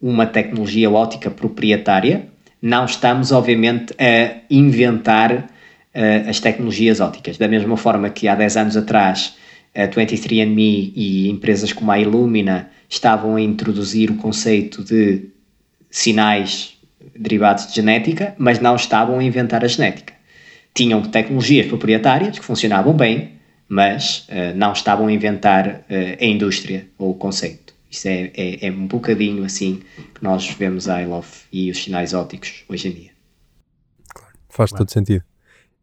[0.00, 2.26] uma tecnologia ótica proprietária,
[2.60, 5.48] não estamos obviamente a inventar
[6.28, 7.36] as tecnologias óticas.
[7.36, 9.36] Da mesma forma que há 10 anos atrás
[9.74, 15.30] a 23andMe e empresas como a Illumina estavam a introduzir o conceito de
[15.90, 16.79] sinais
[17.16, 20.14] derivados de genética, mas não estavam a inventar a genética.
[20.74, 23.32] Tinham tecnologias proprietárias que funcionavam bem,
[23.68, 25.84] mas uh, não estavam a inventar uh,
[26.20, 27.74] a indústria ou o conceito.
[27.90, 29.82] Isso é, é, é, um bocadinho assim
[30.14, 33.10] que nós vemos a iLove e os sinais ópticos hoje em dia.
[34.14, 35.24] Claro, faz todo sentido.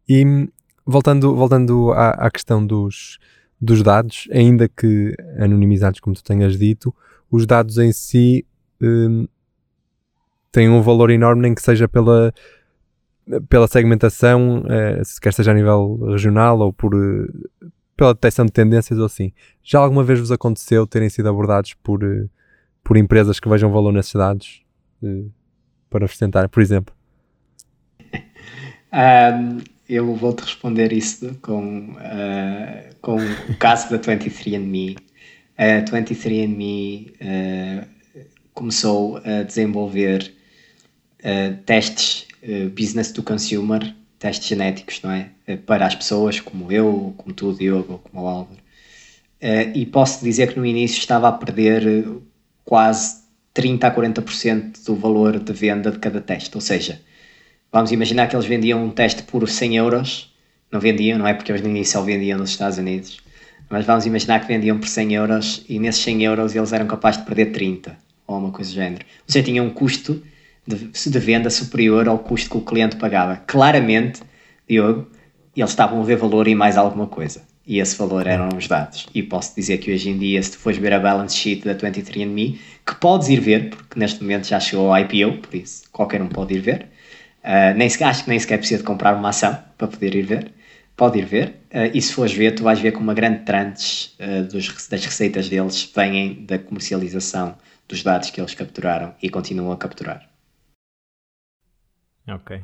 [0.08, 0.48] E
[0.86, 3.18] voltando, voltando à, à questão dos,
[3.60, 6.94] dos dados, ainda que anonimizados, como tu tenhas dito,
[7.30, 8.46] os dados em si
[8.80, 9.28] hum,
[10.50, 12.32] tem um valor enorme, nem que seja pela,
[13.48, 18.52] pela segmentação, eh, se quer seja a nível regional ou por, eh, pela detecção de
[18.52, 19.32] tendências ou assim.
[19.62, 22.26] Já alguma vez vos aconteceu terem sido abordados por, eh,
[22.82, 24.62] por empresas que vejam valor nesses dados
[25.90, 26.94] para sustentar, por exemplo?
[28.90, 34.96] Um, eu vou-te responder isso com, uh, com o caso da 23andMe.
[35.58, 37.86] A 23andMe uh,
[38.54, 40.32] começou a desenvolver
[41.24, 45.30] uh, testes uh, business to consumer, testes genéticos, não é?
[45.48, 48.60] Uh, para as pessoas como eu, como tu, Diogo, como o Álvaro.
[49.74, 52.06] e posso dizer que no início estava a perder
[52.64, 53.22] quase
[53.54, 56.56] 30 a 40% do valor de venda de cada teste.
[56.56, 57.00] Ou seja,
[57.72, 60.34] vamos imaginar que eles vendiam um teste por 100 euros.
[60.70, 61.34] Não vendiam, não é?
[61.34, 63.18] Porque eles no início só vendiam nos Estados Unidos.
[63.70, 67.20] Mas vamos imaginar que vendiam por 100 euros e nesses 100 euros eles eram capazes
[67.20, 67.96] de perder 30
[68.26, 69.04] ou uma coisa do género.
[69.04, 70.22] Ou seja, tinham um custo
[70.68, 73.36] de, de venda superior ao custo que o cliente pagava.
[73.46, 74.20] Claramente,
[74.68, 75.08] Diogo,
[75.56, 77.42] eles estavam a ver valor em mais alguma coisa.
[77.66, 79.06] E esse valor eram os dados.
[79.14, 81.74] E posso dizer que hoje em dia, se tu fores ver a balance sheet da
[81.74, 86.22] 23andMe, que podes ir ver, porque neste momento já chegou ao IPO, por isso qualquer
[86.22, 86.88] um pode ir ver,
[87.48, 90.52] Uh, nem acho que nem sequer precisa de comprar uma ação para poder ir ver.
[90.96, 91.48] Pode ir ver.
[91.72, 95.04] Uh, e se fores ver, tu vais ver que uma grande tranche uh, dos, das
[95.04, 97.56] receitas deles vêm da comercialização
[97.88, 100.28] dos dados que eles capturaram e continuam a capturar.
[102.28, 102.60] Ok.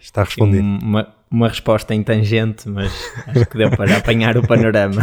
[0.00, 0.62] Está respondido.
[0.62, 2.92] Uma, uma resposta em tangente, mas
[3.26, 5.02] acho que deu para apanhar o panorama.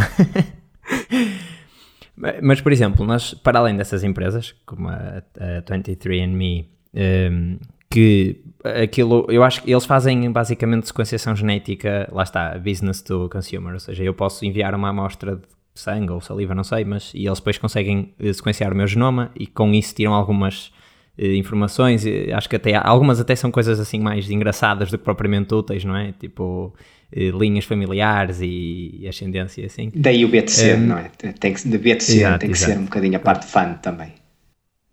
[2.42, 7.58] mas, por exemplo, nós, para além dessas empresas, como a, a 23andMe, um,
[7.90, 13.74] que aquilo, eu acho que eles fazem basicamente sequenciação genética, lá está, business to consumer,
[13.74, 15.42] ou seja, eu posso enviar uma amostra de
[15.74, 19.30] sangue ou saliva, não sei, mas e eles depois conseguem eh, sequenciar o meu genoma
[19.36, 20.72] e com isso tiram algumas
[21.18, 22.04] informações,
[22.34, 25.96] acho que até algumas até são coisas assim mais engraçadas do que propriamente úteis, não
[25.96, 26.12] é?
[26.12, 26.74] Tipo
[27.12, 29.92] eh, linhas familiares e, ascendência assim.
[29.94, 31.08] Daí o B2C, um, não é?
[31.08, 32.72] Tem que, de B2C exato, tem que exato.
[32.72, 34.12] ser um bocadinho a parte fã também.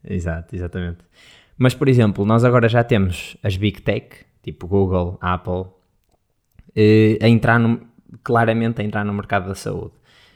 [0.07, 0.99] Exato, exatamente.
[1.57, 4.09] Mas, por exemplo, nós agora já temos as Big Tech,
[4.43, 5.65] tipo Google, Apple,
[6.75, 7.81] eh, a entrar no,
[8.23, 9.93] claramente a entrar no mercado da saúde.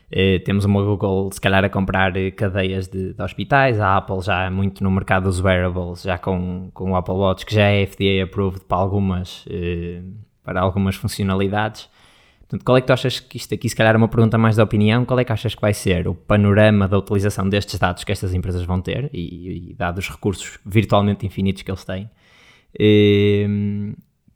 [0.09, 4.21] Uh, temos uma Google, se calhar, a comprar eh, cadeias de, de, hospitais, a Apple
[4.21, 7.85] já muito no mercado dos wearables, já com, com o Apple Watch, que já é
[7.85, 10.13] FDA approved para algumas, uh,
[10.45, 11.89] para algumas funcionalidades.
[12.39, 14.55] Portanto, qual é que tu achas que isto aqui, se calhar, é uma pergunta mais
[14.55, 18.05] da opinião, qual é que achas que vai ser o panorama da utilização destes dados
[18.05, 22.09] que estas empresas vão ter, e, e dados os recursos virtualmente infinitos que eles têm,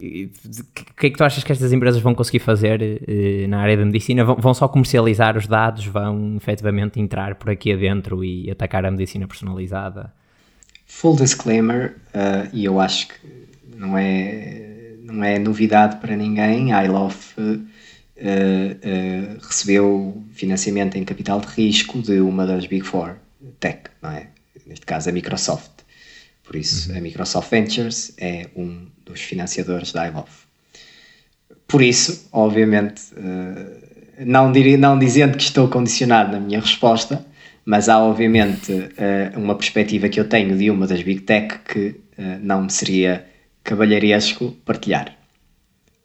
[0.01, 3.77] o que é que tu achas que estas empresas vão conseguir fazer uh, na área
[3.77, 4.23] da medicina?
[4.23, 5.85] Vão, vão, só comercializar os dados?
[5.85, 10.13] Vão efetivamente entrar por aqui adentro e atacar a medicina personalizada?
[10.85, 13.15] Full disclaimer, uh, e eu acho que
[13.77, 17.65] não é, não é novidade para ninguém, a iLove uh,
[19.41, 23.15] recebeu financiamento em capital de risco de uma das Big Four
[23.59, 24.27] Tech, não é?
[24.65, 25.71] neste caso a Microsoft.
[26.43, 26.97] Por isso, uhum.
[26.97, 30.29] a Microsoft Ventures é um dos financiadores da iLove.
[31.67, 37.25] Por isso, obviamente, eh, não, diria, não dizendo que estou condicionado na minha resposta,
[37.63, 41.95] mas há obviamente eh, uma perspectiva que eu tenho de uma das Big Tech que
[42.17, 43.25] eh, não me seria
[43.63, 45.15] cavalheiresco partilhar.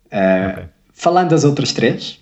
[0.06, 0.64] Okay.
[0.92, 2.20] Falando das outras três,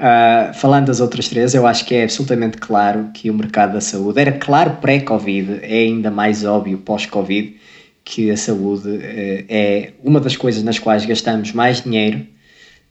[0.00, 3.82] Uh, falando das outras três, eu acho que é absolutamente claro que o mercado da
[3.82, 7.60] saúde era claro pré-Covid, é ainda mais óbvio pós-Covid
[8.04, 12.26] que a saúde uh, é uma das coisas nas quais gastamos mais dinheiro.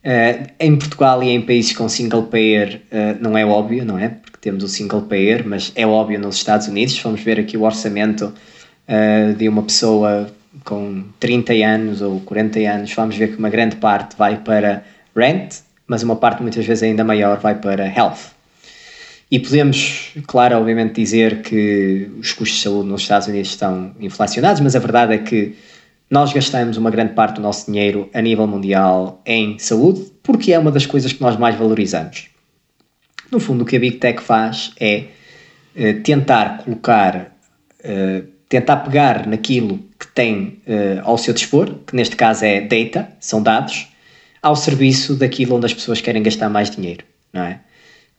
[0.04, 2.82] Uh, em Portugal e em países com single payer
[3.20, 4.10] não é óbvio, não é?
[4.10, 6.98] Porque temos o single payer, mas é óbvio nos Estados Unidos.
[7.00, 8.34] Vamos ver aqui o orçamento
[9.38, 10.34] de uma pessoa
[10.64, 14.84] com 30 anos ou 40 anos, vamos ver que uma grande parte vai para
[15.16, 15.56] rent,
[15.88, 18.39] mas uma parte muitas vezes ainda maior vai para health.
[19.32, 24.60] E podemos, claro, obviamente dizer que os custos de saúde nos Estados Unidos estão inflacionados,
[24.60, 25.56] mas a verdade é que
[26.10, 30.58] nós gastamos uma grande parte do nosso dinheiro a nível mundial em saúde, porque é
[30.58, 32.28] uma das coisas que nós mais valorizamos.
[33.32, 35.06] No fundo, o que a Big Tech faz é
[35.76, 37.38] uh, tentar colocar,
[37.82, 43.10] uh, tentar pegar naquilo que tem uh, ao seu dispor, que neste caso é data,
[43.20, 43.90] são dados,
[44.42, 47.60] ao serviço daquilo onde as pessoas querem gastar mais dinheiro, não é?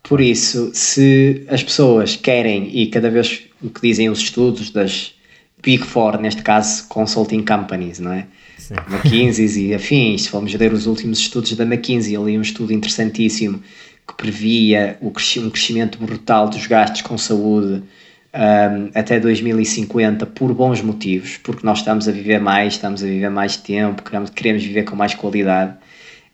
[0.03, 5.14] Por isso, se as pessoas querem, e cada vez o que dizem os estudos das
[5.62, 8.26] Big Four, neste caso consulting companies, não é?
[8.59, 8.74] Sim.
[8.90, 13.62] McKinsey e afins, se formos ler os últimos estudos da McKinsey, ali um estudo interessantíssimo
[14.09, 17.82] que previa o um crescimento brutal dos gastos com saúde
[18.34, 23.30] um, até 2050 por bons motivos, porque nós estamos a viver mais, estamos a viver
[23.30, 25.76] mais tempo, queremos, queremos viver com mais qualidade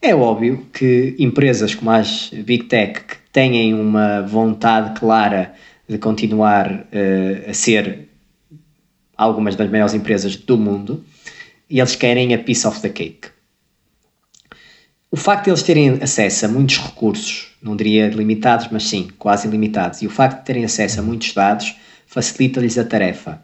[0.01, 5.53] é óbvio que empresas como as Big Tech, que têm uma vontade clara
[5.87, 8.09] de continuar uh, a ser
[9.15, 11.05] algumas das maiores empresas do mundo,
[11.69, 13.29] e eles querem a piece of the cake.
[15.11, 19.47] O facto de eles terem acesso a muitos recursos, não diria limitados, mas sim, quase
[19.47, 21.77] ilimitados, e o facto de terem acesso a muitos dados
[22.07, 23.43] facilita-lhes a tarefa.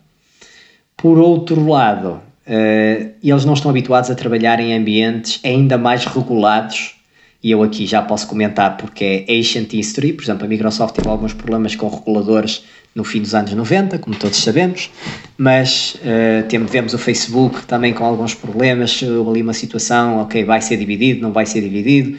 [0.97, 6.97] Por outro lado, uh, eles não estão habituados a trabalhar em ambientes ainda mais regulados.
[7.43, 10.12] E eu aqui já posso comentar porque é Ancient History.
[10.12, 12.64] Por exemplo, a Microsoft teve alguns problemas com reguladores
[12.95, 14.90] no fim dos anos 90, como todos sabemos,
[15.38, 19.01] mas uh, temos, vemos o Facebook também com alguns problemas.
[19.03, 22.16] Ali uma situação, ok, vai ser dividido, não vai ser dividido.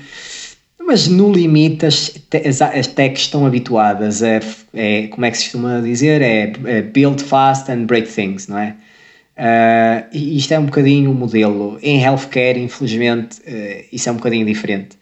[0.85, 2.11] Mas no limite as,
[2.45, 4.41] as, as techs estão habituadas a,
[4.73, 8.57] é, como é que se costuma dizer, é, é build fast and break things, não
[8.57, 8.75] é?
[9.35, 11.79] Uh, isto é um bocadinho o um modelo.
[11.81, 14.97] Em healthcare, infelizmente, uh, isso é um bocadinho diferente.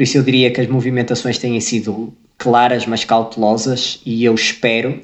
[0.00, 4.98] Por isso eu diria que as movimentações têm sido claras, mas cautelosas, e eu espero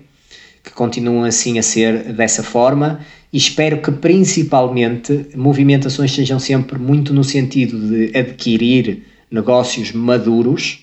[0.64, 7.12] que continuam assim a ser dessa forma e espero que principalmente movimentações sejam sempre muito
[7.12, 10.78] no sentido de adquirir negócios maduros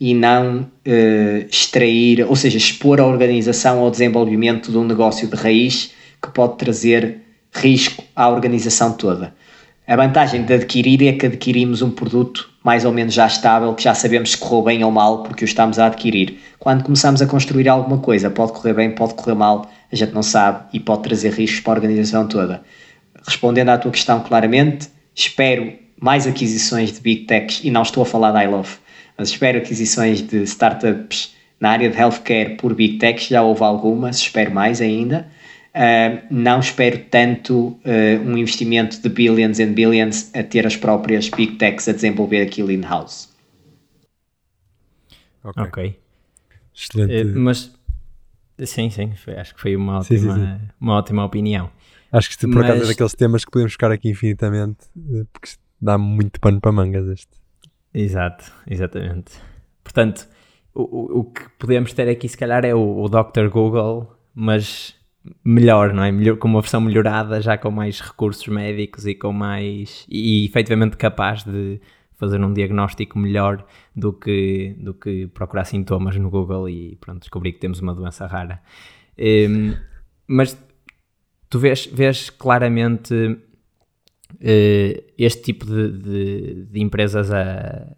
[0.00, 5.36] e não uh, extrair, ou seja, expor a organização ao desenvolvimento de um negócio de
[5.36, 5.90] raiz
[6.22, 7.18] que pode trazer
[7.52, 9.34] risco à organização toda.
[9.86, 13.84] A vantagem de adquirir é que adquirimos um produto mais ou menos já estável, que
[13.84, 16.40] já sabemos se correu bem ou mal porque o estamos a adquirir.
[16.58, 20.22] Quando começamos a construir alguma coisa, pode correr bem, pode correr mal, a gente não
[20.24, 22.64] sabe e pode trazer riscos para a organização toda.
[23.24, 28.06] Respondendo à tua questão claramente, espero mais aquisições de big techs, e não estou a
[28.06, 28.78] falar da iLove,
[29.16, 34.16] mas espero aquisições de startups na área de healthcare por big techs, já houve algumas,
[34.16, 35.28] espero mais ainda.
[35.76, 37.78] Uh, não espero tanto uh,
[38.24, 42.72] um investimento de billions and billions a ter as próprias big techs a desenvolver aquilo
[42.72, 43.28] in-house.
[45.44, 45.62] Ok.
[45.64, 45.98] okay.
[46.74, 47.36] Excelente.
[47.36, 47.78] Uh, mas,
[48.64, 50.68] sim, sim, foi, acho que foi uma ótima, sim, sim, sim.
[50.80, 51.70] Uma ótima opinião.
[52.10, 52.70] Acho que este, por mas...
[52.70, 54.86] acaso, é daqueles temas que podemos ficar aqui infinitamente,
[55.30, 57.36] porque dá muito pano para mangas este.
[57.92, 59.32] Exato, exatamente.
[59.84, 60.26] Portanto,
[60.74, 63.50] o, o, o que podemos ter aqui, se calhar, é o, o Dr.
[63.50, 64.96] Google, mas
[65.44, 66.12] melhor, não é?
[66.12, 70.06] Melhor, com uma versão melhorada, já com mais recursos médicos e com mais.
[70.08, 71.80] e, e efetivamente capaz de
[72.16, 73.64] fazer um diagnóstico melhor
[73.94, 78.26] do que, do que procurar sintomas no Google e pronto, descobrir que temos uma doença
[78.26, 78.62] rara.
[79.18, 79.74] Um, ehm,
[80.26, 80.58] mas
[81.48, 87.96] tu vês, vês claramente uh, este tipo de, de, de empresas a,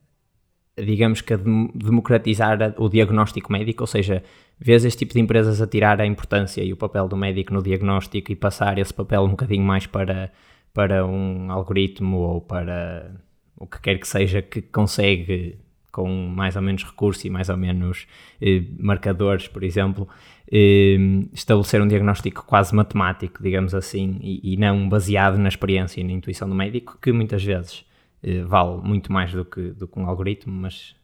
[0.85, 4.23] digamos que a democratizar o diagnóstico médico, ou seja,
[4.59, 7.63] vês este tipo de empresas a tirar a importância e o papel do médico no
[7.63, 10.33] diagnóstico e passar esse papel um bocadinho mais para,
[10.75, 13.15] para um algoritmo ou para
[13.57, 15.59] o que quer que seja que consegue
[15.91, 18.07] com mais ou menos recurso e mais ou menos
[18.41, 20.09] eh, marcadores, por exemplo,
[20.51, 20.97] eh,
[21.33, 26.13] estabelecer um diagnóstico quase matemático, digamos assim, e, e, não baseado na experiência e na
[26.13, 27.85] intuição do médico, que muitas vezes
[28.23, 30.95] eh, vale muito mais do que, do que um algoritmo, mas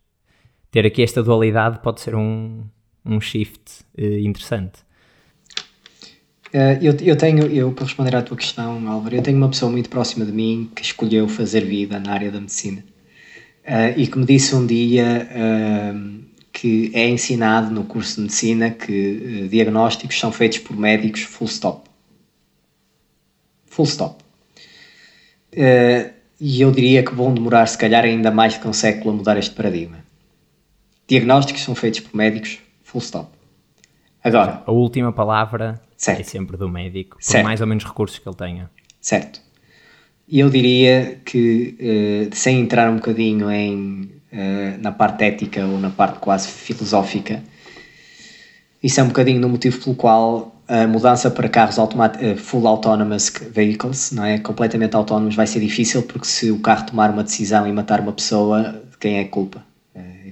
[0.71, 2.65] ter aqui esta dualidade pode ser um,
[3.05, 4.81] um shift uh, interessante.
[6.53, 9.71] Uh, eu, eu tenho, eu para responder à tua questão, Álvaro, eu tenho uma pessoa
[9.71, 12.85] muito próxima de mim que escolheu fazer vida na área da medicina
[13.65, 15.29] uh, e que me disse um dia
[16.53, 21.89] que é ensinado no curso de medicina que diagnósticos são feitos por médicos full stop.
[23.67, 24.25] Full stop.
[26.41, 29.13] E eu diria que vão demorar, se calhar, ainda mais do que um século a
[29.15, 29.99] mudar este paradigma.
[31.07, 33.29] Diagnósticos são feitos por médicos Full stop.
[34.23, 34.63] Agora.
[34.67, 36.21] A última palavra certo.
[36.21, 37.45] é sempre do médico, por certo.
[37.45, 38.71] mais ou menos recursos que ele tenha.
[39.01, 39.41] Certo.
[40.27, 45.79] E eu diria que, uh, sem entrar um bocadinho em, uh, na parte ética ou
[45.79, 47.43] na parte quase filosófica,
[48.83, 53.33] isso é um bocadinho no motivo pelo qual a mudança para carros uh, full autonomous
[53.51, 54.39] vehicles, não é?
[54.39, 58.13] completamente autónomos, vai ser difícil porque se o carro tomar uma decisão e matar uma
[58.13, 59.63] pessoa, quem é a culpa?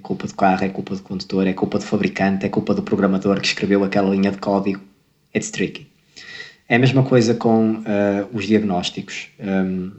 [0.02, 3.40] culpa do carro, é culpa do condutor, é culpa do fabricante, é culpa do programador
[3.40, 4.80] que escreveu aquela linha de código.
[5.34, 5.86] It's tricky.
[6.68, 7.82] É a mesma coisa com uh,
[8.32, 9.28] os diagnósticos.
[9.40, 9.92] Um,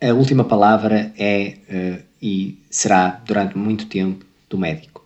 [0.00, 4.97] a última palavra é uh, e será durante muito tempo do médico.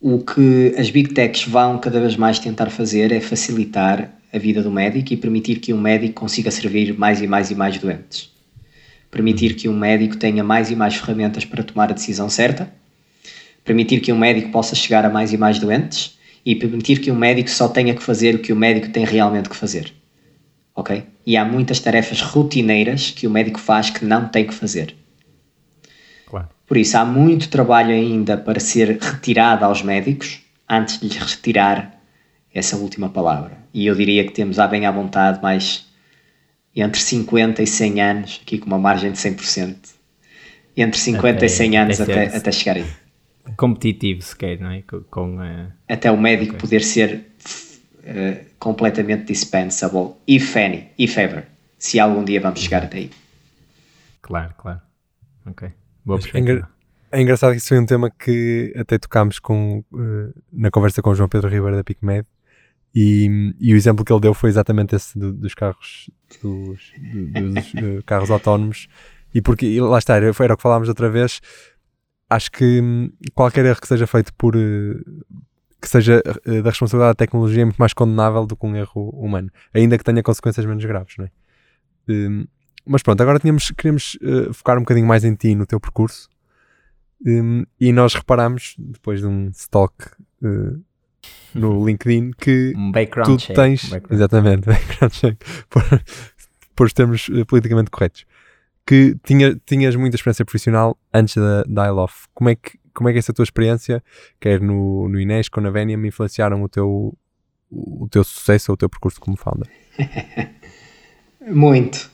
[0.00, 4.62] O que as big techs vão cada vez mais tentar fazer é facilitar a vida
[4.62, 8.30] do médico e permitir que um médico consiga servir mais e mais e mais doentes.
[9.10, 12.72] Permitir que um médico tenha mais e mais ferramentas para tomar a decisão certa
[13.64, 17.14] permitir que um médico possa chegar a mais e mais doentes e permitir que um
[17.14, 19.92] médico só tenha que fazer o que o médico tem realmente que fazer.
[20.74, 21.04] Ok?
[21.26, 24.94] E há muitas tarefas rotineiras que o médico faz que não tem que fazer.
[26.70, 32.00] Por isso, há muito trabalho ainda para ser retirado aos médicos antes de lhes retirar
[32.54, 33.58] essa última palavra.
[33.74, 35.88] E eu diria que temos, à bem à vontade, mais
[36.76, 39.74] entre 50 e 100 anos, aqui com uma margem de 100%,
[40.76, 42.86] entre 50 até, e 100 anos até, até, até chegar aí
[43.56, 44.82] competitivo sequer, não é?
[44.82, 45.72] Com, com uh...
[45.88, 46.60] Até o médico okay.
[46.60, 47.26] poder ser
[48.04, 53.10] uh, completamente dispensable, if any, if ever, se algum dia vamos chegar até aí.
[54.22, 54.80] Claro, claro.
[55.46, 55.68] Ok.
[56.18, 56.68] Boa é, engra
[57.12, 61.10] é engraçado que isso foi um tema que até tocámos com, uh, na conversa com
[61.10, 62.24] o João Pedro Ribeiro da PicMed
[62.94, 66.10] e, e o exemplo que ele deu foi exatamente esse do, dos carros
[66.42, 68.88] dos, do, dos carros autónomos.
[69.34, 71.40] E porque e lá está, era, era o que falámos outra vez.
[72.28, 75.00] Acho que hum, qualquer erro que seja feito por eh,
[75.80, 79.10] que seja eh, da responsabilidade da tecnologia é muito mais condenável do que um erro
[79.10, 81.30] humano, ainda que tenha consequências menos graves, não é?
[82.08, 82.46] Um,
[82.86, 86.28] mas pronto, agora tínhamos, queríamos uh, focar um bocadinho mais em ti no teu percurso
[87.26, 89.94] um, e nós reparamos, depois de um stalk
[90.42, 90.82] uh,
[91.54, 92.92] no LinkedIn que um
[93.24, 93.88] tu check, tens.
[93.88, 94.12] background.
[94.12, 95.36] Exatamente, background check.
[95.68, 95.82] Por,
[96.74, 98.24] por os termos eh, politicamente corretos.
[98.86, 102.14] Que tinha, tinhas muita experiência profissional antes da, da I Love.
[102.32, 104.02] Como é, que, como é que essa tua experiência,
[104.40, 107.16] quer no, no Inés ou na Vénia, me influenciaram o teu,
[107.70, 109.68] o teu sucesso ou o teu percurso como founder?
[111.46, 112.10] Muito,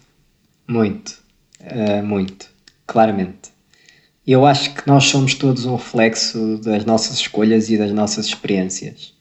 [0.69, 1.19] muito,
[1.61, 2.49] uh, muito,
[2.87, 3.51] claramente.
[4.27, 9.14] Eu acho que nós somos todos um reflexo das nossas escolhas e das nossas experiências.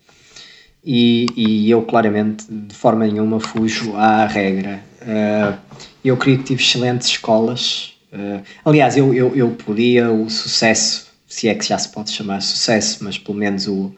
[0.84, 4.84] E, e eu, claramente, de forma nenhuma, fujo à regra.
[5.02, 5.58] Uh,
[6.04, 7.94] eu creio que tive excelentes escolas.
[8.12, 12.42] Uh, aliás, eu, eu, eu podia o sucesso, se é que já se pode chamar
[12.42, 13.94] sucesso, mas pelo menos o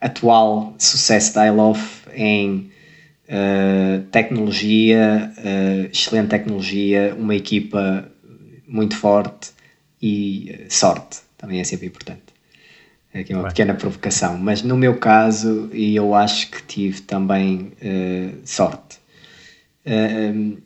[0.00, 1.82] atual sucesso da I Love
[2.14, 2.70] em
[3.28, 5.32] uh, tecnologia,
[5.92, 8.10] excelente tecnologia, uma equipa
[8.66, 9.50] muito forte
[10.00, 12.38] e sorte, também é sempre importante.
[13.12, 13.50] Aqui uma Bem.
[13.50, 18.98] pequena provocação, mas no meu caso, e eu acho que tive também uh, sorte.
[19.86, 20.58] Uh,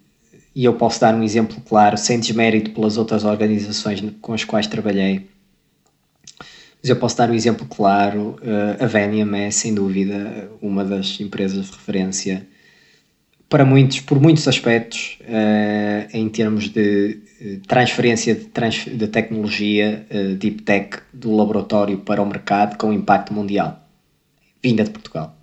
[0.54, 4.66] e eu posso dar um exemplo claro, sem desmérito pelas outras organizações com as quais
[4.66, 5.28] trabalhei.
[6.82, 8.36] Mas eu posso dar um exemplo claro.
[8.42, 12.46] Uh, a Veniam é, sem dúvida, uma das empresas de referência
[13.52, 20.06] para muitos, por muitos aspectos, uh, em termos de eh, transferência de, trans, de tecnologia
[20.10, 23.86] uh, deep tech do laboratório para o mercado com impacto mundial,
[24.62, 25.36] vinda de Portugal.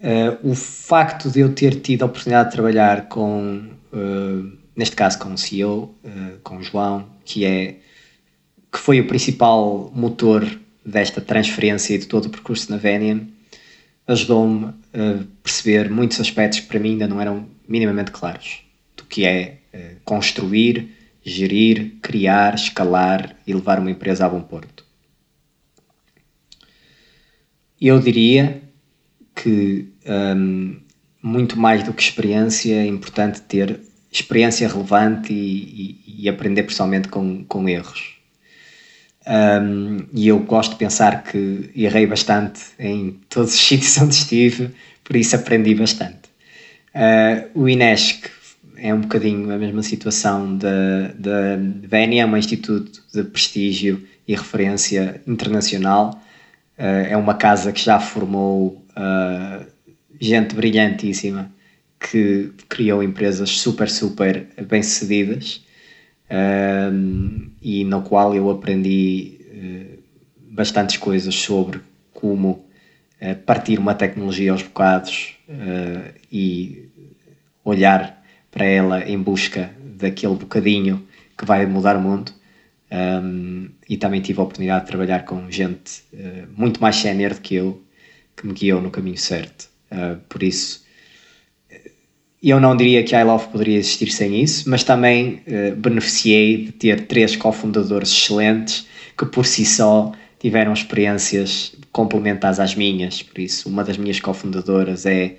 [0.00, 3.68] Uh, o facto de eu ter tido a oportunidade de trabalhar com,
[4.74, 5.94] neste caso, com o CEO,
[6.42, 7.76] com o João, que é
[8.72, 10.42] que foi o principal motor
[10.86, 13.26] desta transferência e de todo o percurso na Venian,
[14.08, 18.62] ajudou-me a perceber muitos aspectos que para mim ainda não eram minimamente claros
[18.96, 24.84] do que é uh, construir, gerir, criar, escalar e levar uma empresa a bom porto.
[27.80, 28.62] Eu diria
[29.36, 29.92] que
[30.36, 30.80] um,
[31.22, 33.80] muito mais do que experiência é importante ter
[34.10, 38.17] experiência relevante e, e, e aprender pessoalmente com, com erros.
[39.28, 44.70] Um, e eu gosto de pensar que errei bastante em todos os sítios onde estive,
[45.04, 46.28] por isso aprendi bastante.
[46.94, 48.30] Uh, o INESC
[48.78, 51.56] é um bocadinho a mesma situação da, da
[51.86, 56.22] VENI, é um instituto de prestígio e referência internacional.
[56.78, 59.66] Uh, é uma casa que já formou uh,
[60.18, 61.52] gente brilhantíssima
[62.00, 65.67] que criou empresas super, super bem-sucedidas
[66.30, 69.98] um, e no qual eu aprendi uh,
[70.50, 71.80] bastantes coisas sobre
[72.12, 72.66] como
[73.20, 76.88] uh, partir uma tecnologia aos bocados uh, e
[77.64, 81.06] olhar para ela em busca daquele bocadinho
[81.36, 82.32] que vai mudar o mundo.
[82.90, 86.02] Um, e também tive a oportunidade de trabalhar com gente
[86.56, 87.82] muito mais sénior do que eu,
[88.34, 89.68] que me guiou no caminho certo.
[90.26, 90.86] por isso,
[92.42, 96.72] eu não diria que a iLove poderia existir sem isso, mas também uh, beneficiei de
[96.72, 98.86] ter três cofundadores excelentes
[99.16, 103.22] que por si só tiveram experiências complementares às minhas.
[103.22, 105.34] Por isso, uma das minhas cofundadoras é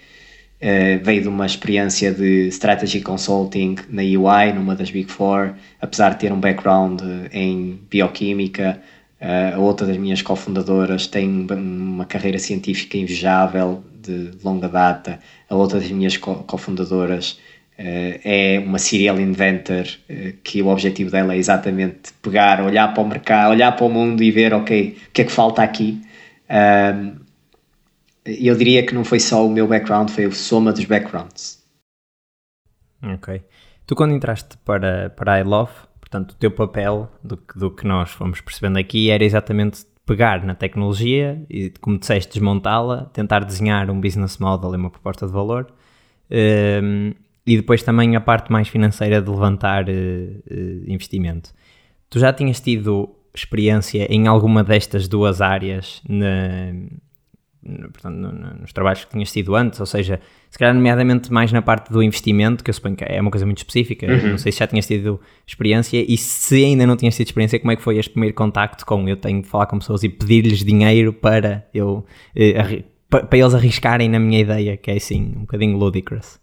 [0.61, 6.09] uh, veio de uma experiência de strategy consulting na UI, numa das Big Four, apesar
[6.09, 8.81] de ter um background em bioquímica.
[9.21, 15.19] A outra das minhas cofundadoras tem uma carreira científica invejável, de longa data.
[15.49, 17.33] A outra das minhas cofundadoras
[17.77, 23.03] uh, é uma serial inventor, uh, que o objetivo dela é exatamente pegar, olhar para
[23.03, 26.01] o mercado, olhar para o mundo e ver, ok, o que é que falta aqui.
[28.25, 31.63] Eu diria que não foi só o meu background, foi a soma dos backgrounds.
[33.01, 33.41] Ok.
[33.85, 38.11] Tu quando entraste para, para I Love, portanto, o teu papel, do, do que nós
[38.11, 44.01] fomos percebendo aqui, era exatamente pegar na tecnologia e, como disseste, desmontá-la, tentar desenhar um
[44.01, 45.67] business model e uma proposta de valor.
[46.31, 47.13] Um,
[47.45, 51.51] e depois também a parte mais financeira de levantar uh, uh, investimento.
[52.09, 56.73] Tu já tinhas tido experiência em alguma destas duas áreas na,
[57.91, 61.51] portanto, no, no, nos trabalhos que tinhas tido antes, ou seja, se calhar nomeadamente mais
[61.51, 64.31] na parte do investimento, que eu suponho que é uma coisa muito específica, uhum.
[64.31, 67.71] não sei se já tinhas tido experiência e se ainda não tinhas tido experiência, como
[67.71, 70.63] é que foi este primeiro contacto com eu tenho de falar com pessoas e pedir-lhes
[70.63, 72.05] dinheiro para eu
[72.35, 76.39] eh, para eles arriscarem na minha ideia, que é assim, um bocadinho ludicrous.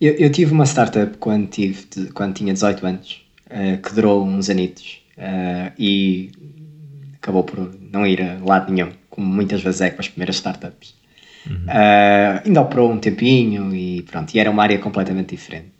[0.00, 4.48] Eu, eu tive uma startup quando, tive, quando tinha 18 anos, uh, que durou uns
[4.48, 6.30] anitos uh, e
[7.20, 10.94] acabou por não ir a lado nenhum como muitas vezes é com as primeiras startups.
[11.44, 11.64] Uhum.
[11.64, 15.72] Uh, ainda operou um tempinho e pronto, e era uma área completamente diferente.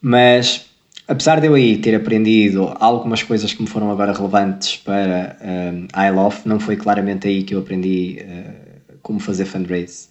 [0.00, 0.64] Mas
[1.06, 5.84] apesar de eu aí ter aprendido algumas coisas que me foram agora relevantes para um,
[5.94, 10.08] I Love, não foi claramente aí que eu aprendi uh, como fazer fundraise.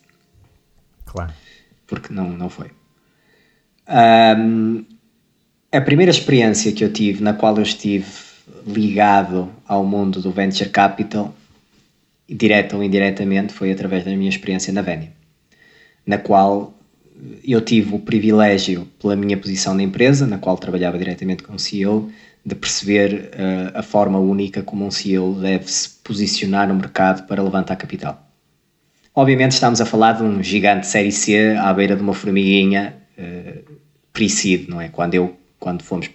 [1.05, 1.33] Claro.
[1.87, 2.69] Porque não, não foi.
[4.37, 4.85] Um,
[5.71, 8.05] a primeira experiência que eu tive, na qual eu estive
[8.67, 11.33] ligado ao mundo do venture capital,
[12.35, 15.11] direta ou indiretamente, foi através da minha experiência na Venia,
[16.05, 16.73] na qual
[17.43, 21.59] eu tive o privilégio, pela minha posição na empresa, na qual trabalhava diretamente com o
[21.59, 22.09] CEO,
[22.43, 27.43] de perceber uh, a forma única como um CEO deve se posicionar no mercado para
[27.43, 28.27] levantar capital.
[29.13, 33.63] Obviamente estamos a falar de um gigante série C à beira de uma formiguinha uh,
[34.11, 34.87] pre-seed, não é?
[34.87, 36.09] Quando eu, quando fomos,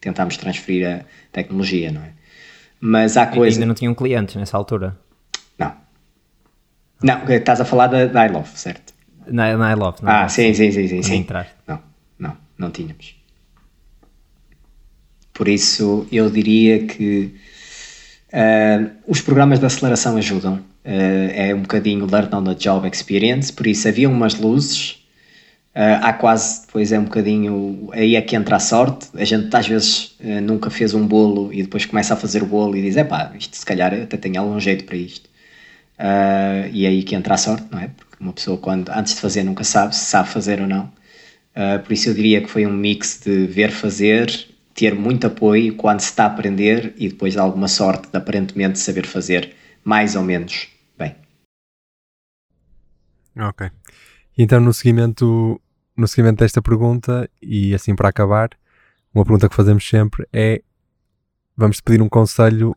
[0.00, 2.10] tentámos transferir a tecnologia, não é?
[2.80, 3.58] Mas há coisas...
[3.58, 4.98] Ainda não tinham clientes nessa altura?
[7.02, 7.24] Não.
[7.24, 8.92] Não, estás a falar da, da I Love, certo?
[9.26, 9.98] Na, na I Love.
[10.02, 11.02] ah, sim, sim, sim, sim.
[11.02, 11.16] sim.
[11.16, 11.48] Entrar.
[11.66, 11.80] Não,
[12.18, 13.16] não, não tínhamos.
[15.32, 17.34] Por isso, eu diria que
[18.32, 20.56] uh, os programas de aceleração ajudam.
[20.84, 24.98] Uh, é um bocadinho learn on the job experience, por isso havia umas luzes.
[25.74, 29.08] Uh, há quase, depois é um bocadinho, aí é que entra a sorte.
[29.14, 32.76] A gente às vezes nunca fez um bolo e depois começa a fazer o bolo
[32.76, 35.31] e diz: é pá, isto se calhar até tem algum jeito para isto.
[36.72, 37.88] E é aí que entra a sorte, não é?
[37.88, 40.92] Porque uma pessoa, quando antes de fazer, nunca sabe se sabe fazer ou não.
[41.54, 45.76] Uh, por isso eu diria que foi um mix de ver fazer, ter muito apoio
[45.76, 50.22] quando se está a aprender e depois alguma sorte de aparentemente saber fazer mais ou
[50.22, 50.68] menos
[50.98, 51.14] bem.
[53.38, 53.70] Ok.
[54.36, 55.60] Então no seguimento,
[55.94, 58.50] no seguimento desta pergunta, e assim para acabar,
[59.14, 60.62] uma pergunta que fazemos sempre é
[61.54, 62.74] vamos te pedir um conselho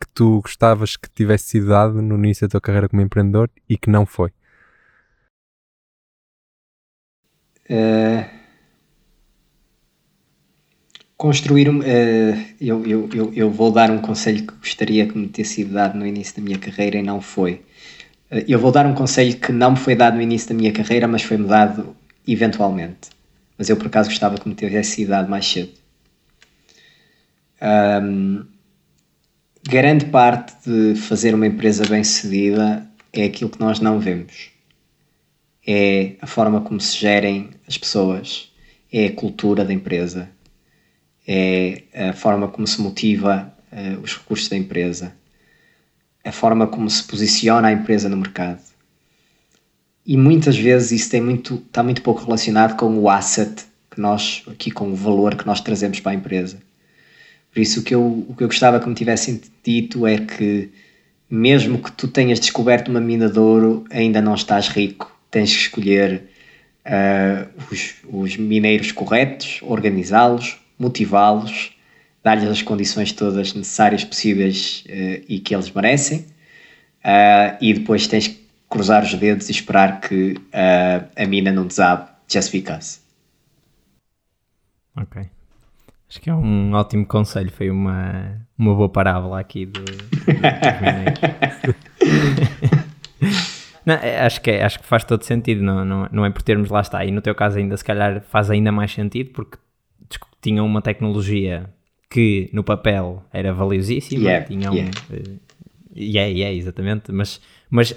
[0.00, 3.76] que tu gostavas que tivesse sido dado no início da tua carreira como empreendedor e
[3.76, 4.30] que não foi.
[7.70, 8.28] Uh,
[11.16, 11.82] construir uh,
[12.60, 15.96] eu, eu, eu, eu, vou dar um conselho que gostaria que me tivesse sido dado
[15.96, 17.62] no início da minha carreira e não foi.
[18.30, 20.72] Uh, eu vou dar um conselho que não me foi dado no início da minha
[20.72, 23.08] carreira, mas foi-me dado eventualmente.
[23.56, 25.72] Mas eu por acaso gostava que me tivesse sido dado mais cedo.
[27.62, 28.44] Um,
[29.68, 34.54] grande parte de fazer uma empresa bem sucedida é aquilo que nós não vemos
[35.66, 38.52] é a forma como se gerem as pessoas,
[38.92, 40.28] é a cultura da empresa,
[41.26, 45.14] é a forma como se motiva uh, os recursos da empresa,
[46.22, 48.60] a forma como se posiciona a empresa no mercado.
[50.06, 54.42] E muitas vezes isso tem muito, está muito pouco relacionado com o asset que nós,
[54.46, 56.58] aqui com o valor que nós trazemos para a empresa.
[57.54, 60.70] Por isso o que eu, o que eu gostava que me tivessem dito é que
[61.30, 65.62] mesmo que tu tenhas descoberto uma mina de ouro, ainda não estás rico tens que
[65.62, 66.22] escolher
[66.86, 71.76] uh, os, os, mineiros corretos, organizá-los, motivá-los,
[72.22, 78.28] dar-lhes as condições todas necessárias, possíveis uh, e que eles merecem, uh, e depois tens
[78.28, 80.34] que cruzar os dedos e esperar que
[81.14, 82.98] a mina não desabe, just because.
[84.96, 85.33] Ok.
[86.14, 89.90] Acho que é um ótimo conselho, foi uma, uma boa parábola aqui do, do
[93.84, 96.42] Não, é, acho, que é, acho que faz todo sentido, não, não, não é por
[96.42, 97.04] termos lá está.
[97.04, 99.58] E no teu caso ainda se calhar faz ainda mais sentido porque
[100.40, 101.68] tinham uma tecnologia
[102.08, 104.92] que no papel era valiosíssima, yeah, tinham yeah.
[105.10, 105.40] Uh,
[105.96, 107.92] yeah, yeah, exatamente, mas, mas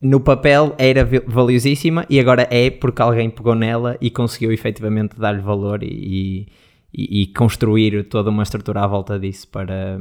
[0.00, 5.42] no papel era valiosíssima e agora é porque alguém pegou nela e conseguiu efetivamente dar-lhe
[5.42, 6.48] valor e, e,
[6.94, 10.00] e, construir toda uma estrutura à volta disso para,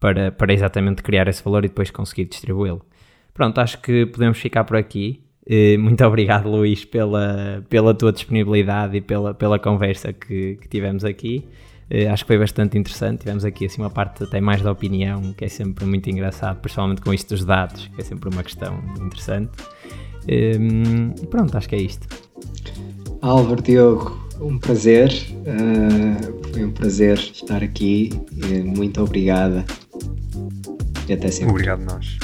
[0.00, 2.84] para, para exatamente criar esse valor e depois conseguir distribuí-lo.
[3.32, 5.22] Pronto, acho que podemos ficar por aqui.
[5.48, 11.04] Eh, muito obrigado, Luís, pela, pela tua disponibilidade e pela, pela conversa que, que tivemos
[11.04, 11.46] aqui.
[11.88, 13.20] Uh, acho que foi bastante interessante.
[13.20, 17.00] Tivemos aqui assim uma parte até mais da opinião, que é sempre muito engraçado, principalmente
[17.00, 19.52] com isto dos dados, que é sempre uma questão interessante.
[20.28, 22.08] Um, pronto, acho que é isto.
[23.26, 25.12] Álvaro Diogo, um prazer.
[25.42, 28.10] Uh, foi um prazer estar aqui.
[28.64, 29.64] Muito obrigada.
[31.08, 31.50] E até sempre.
[31.50, 32.18] Obrigado, nós.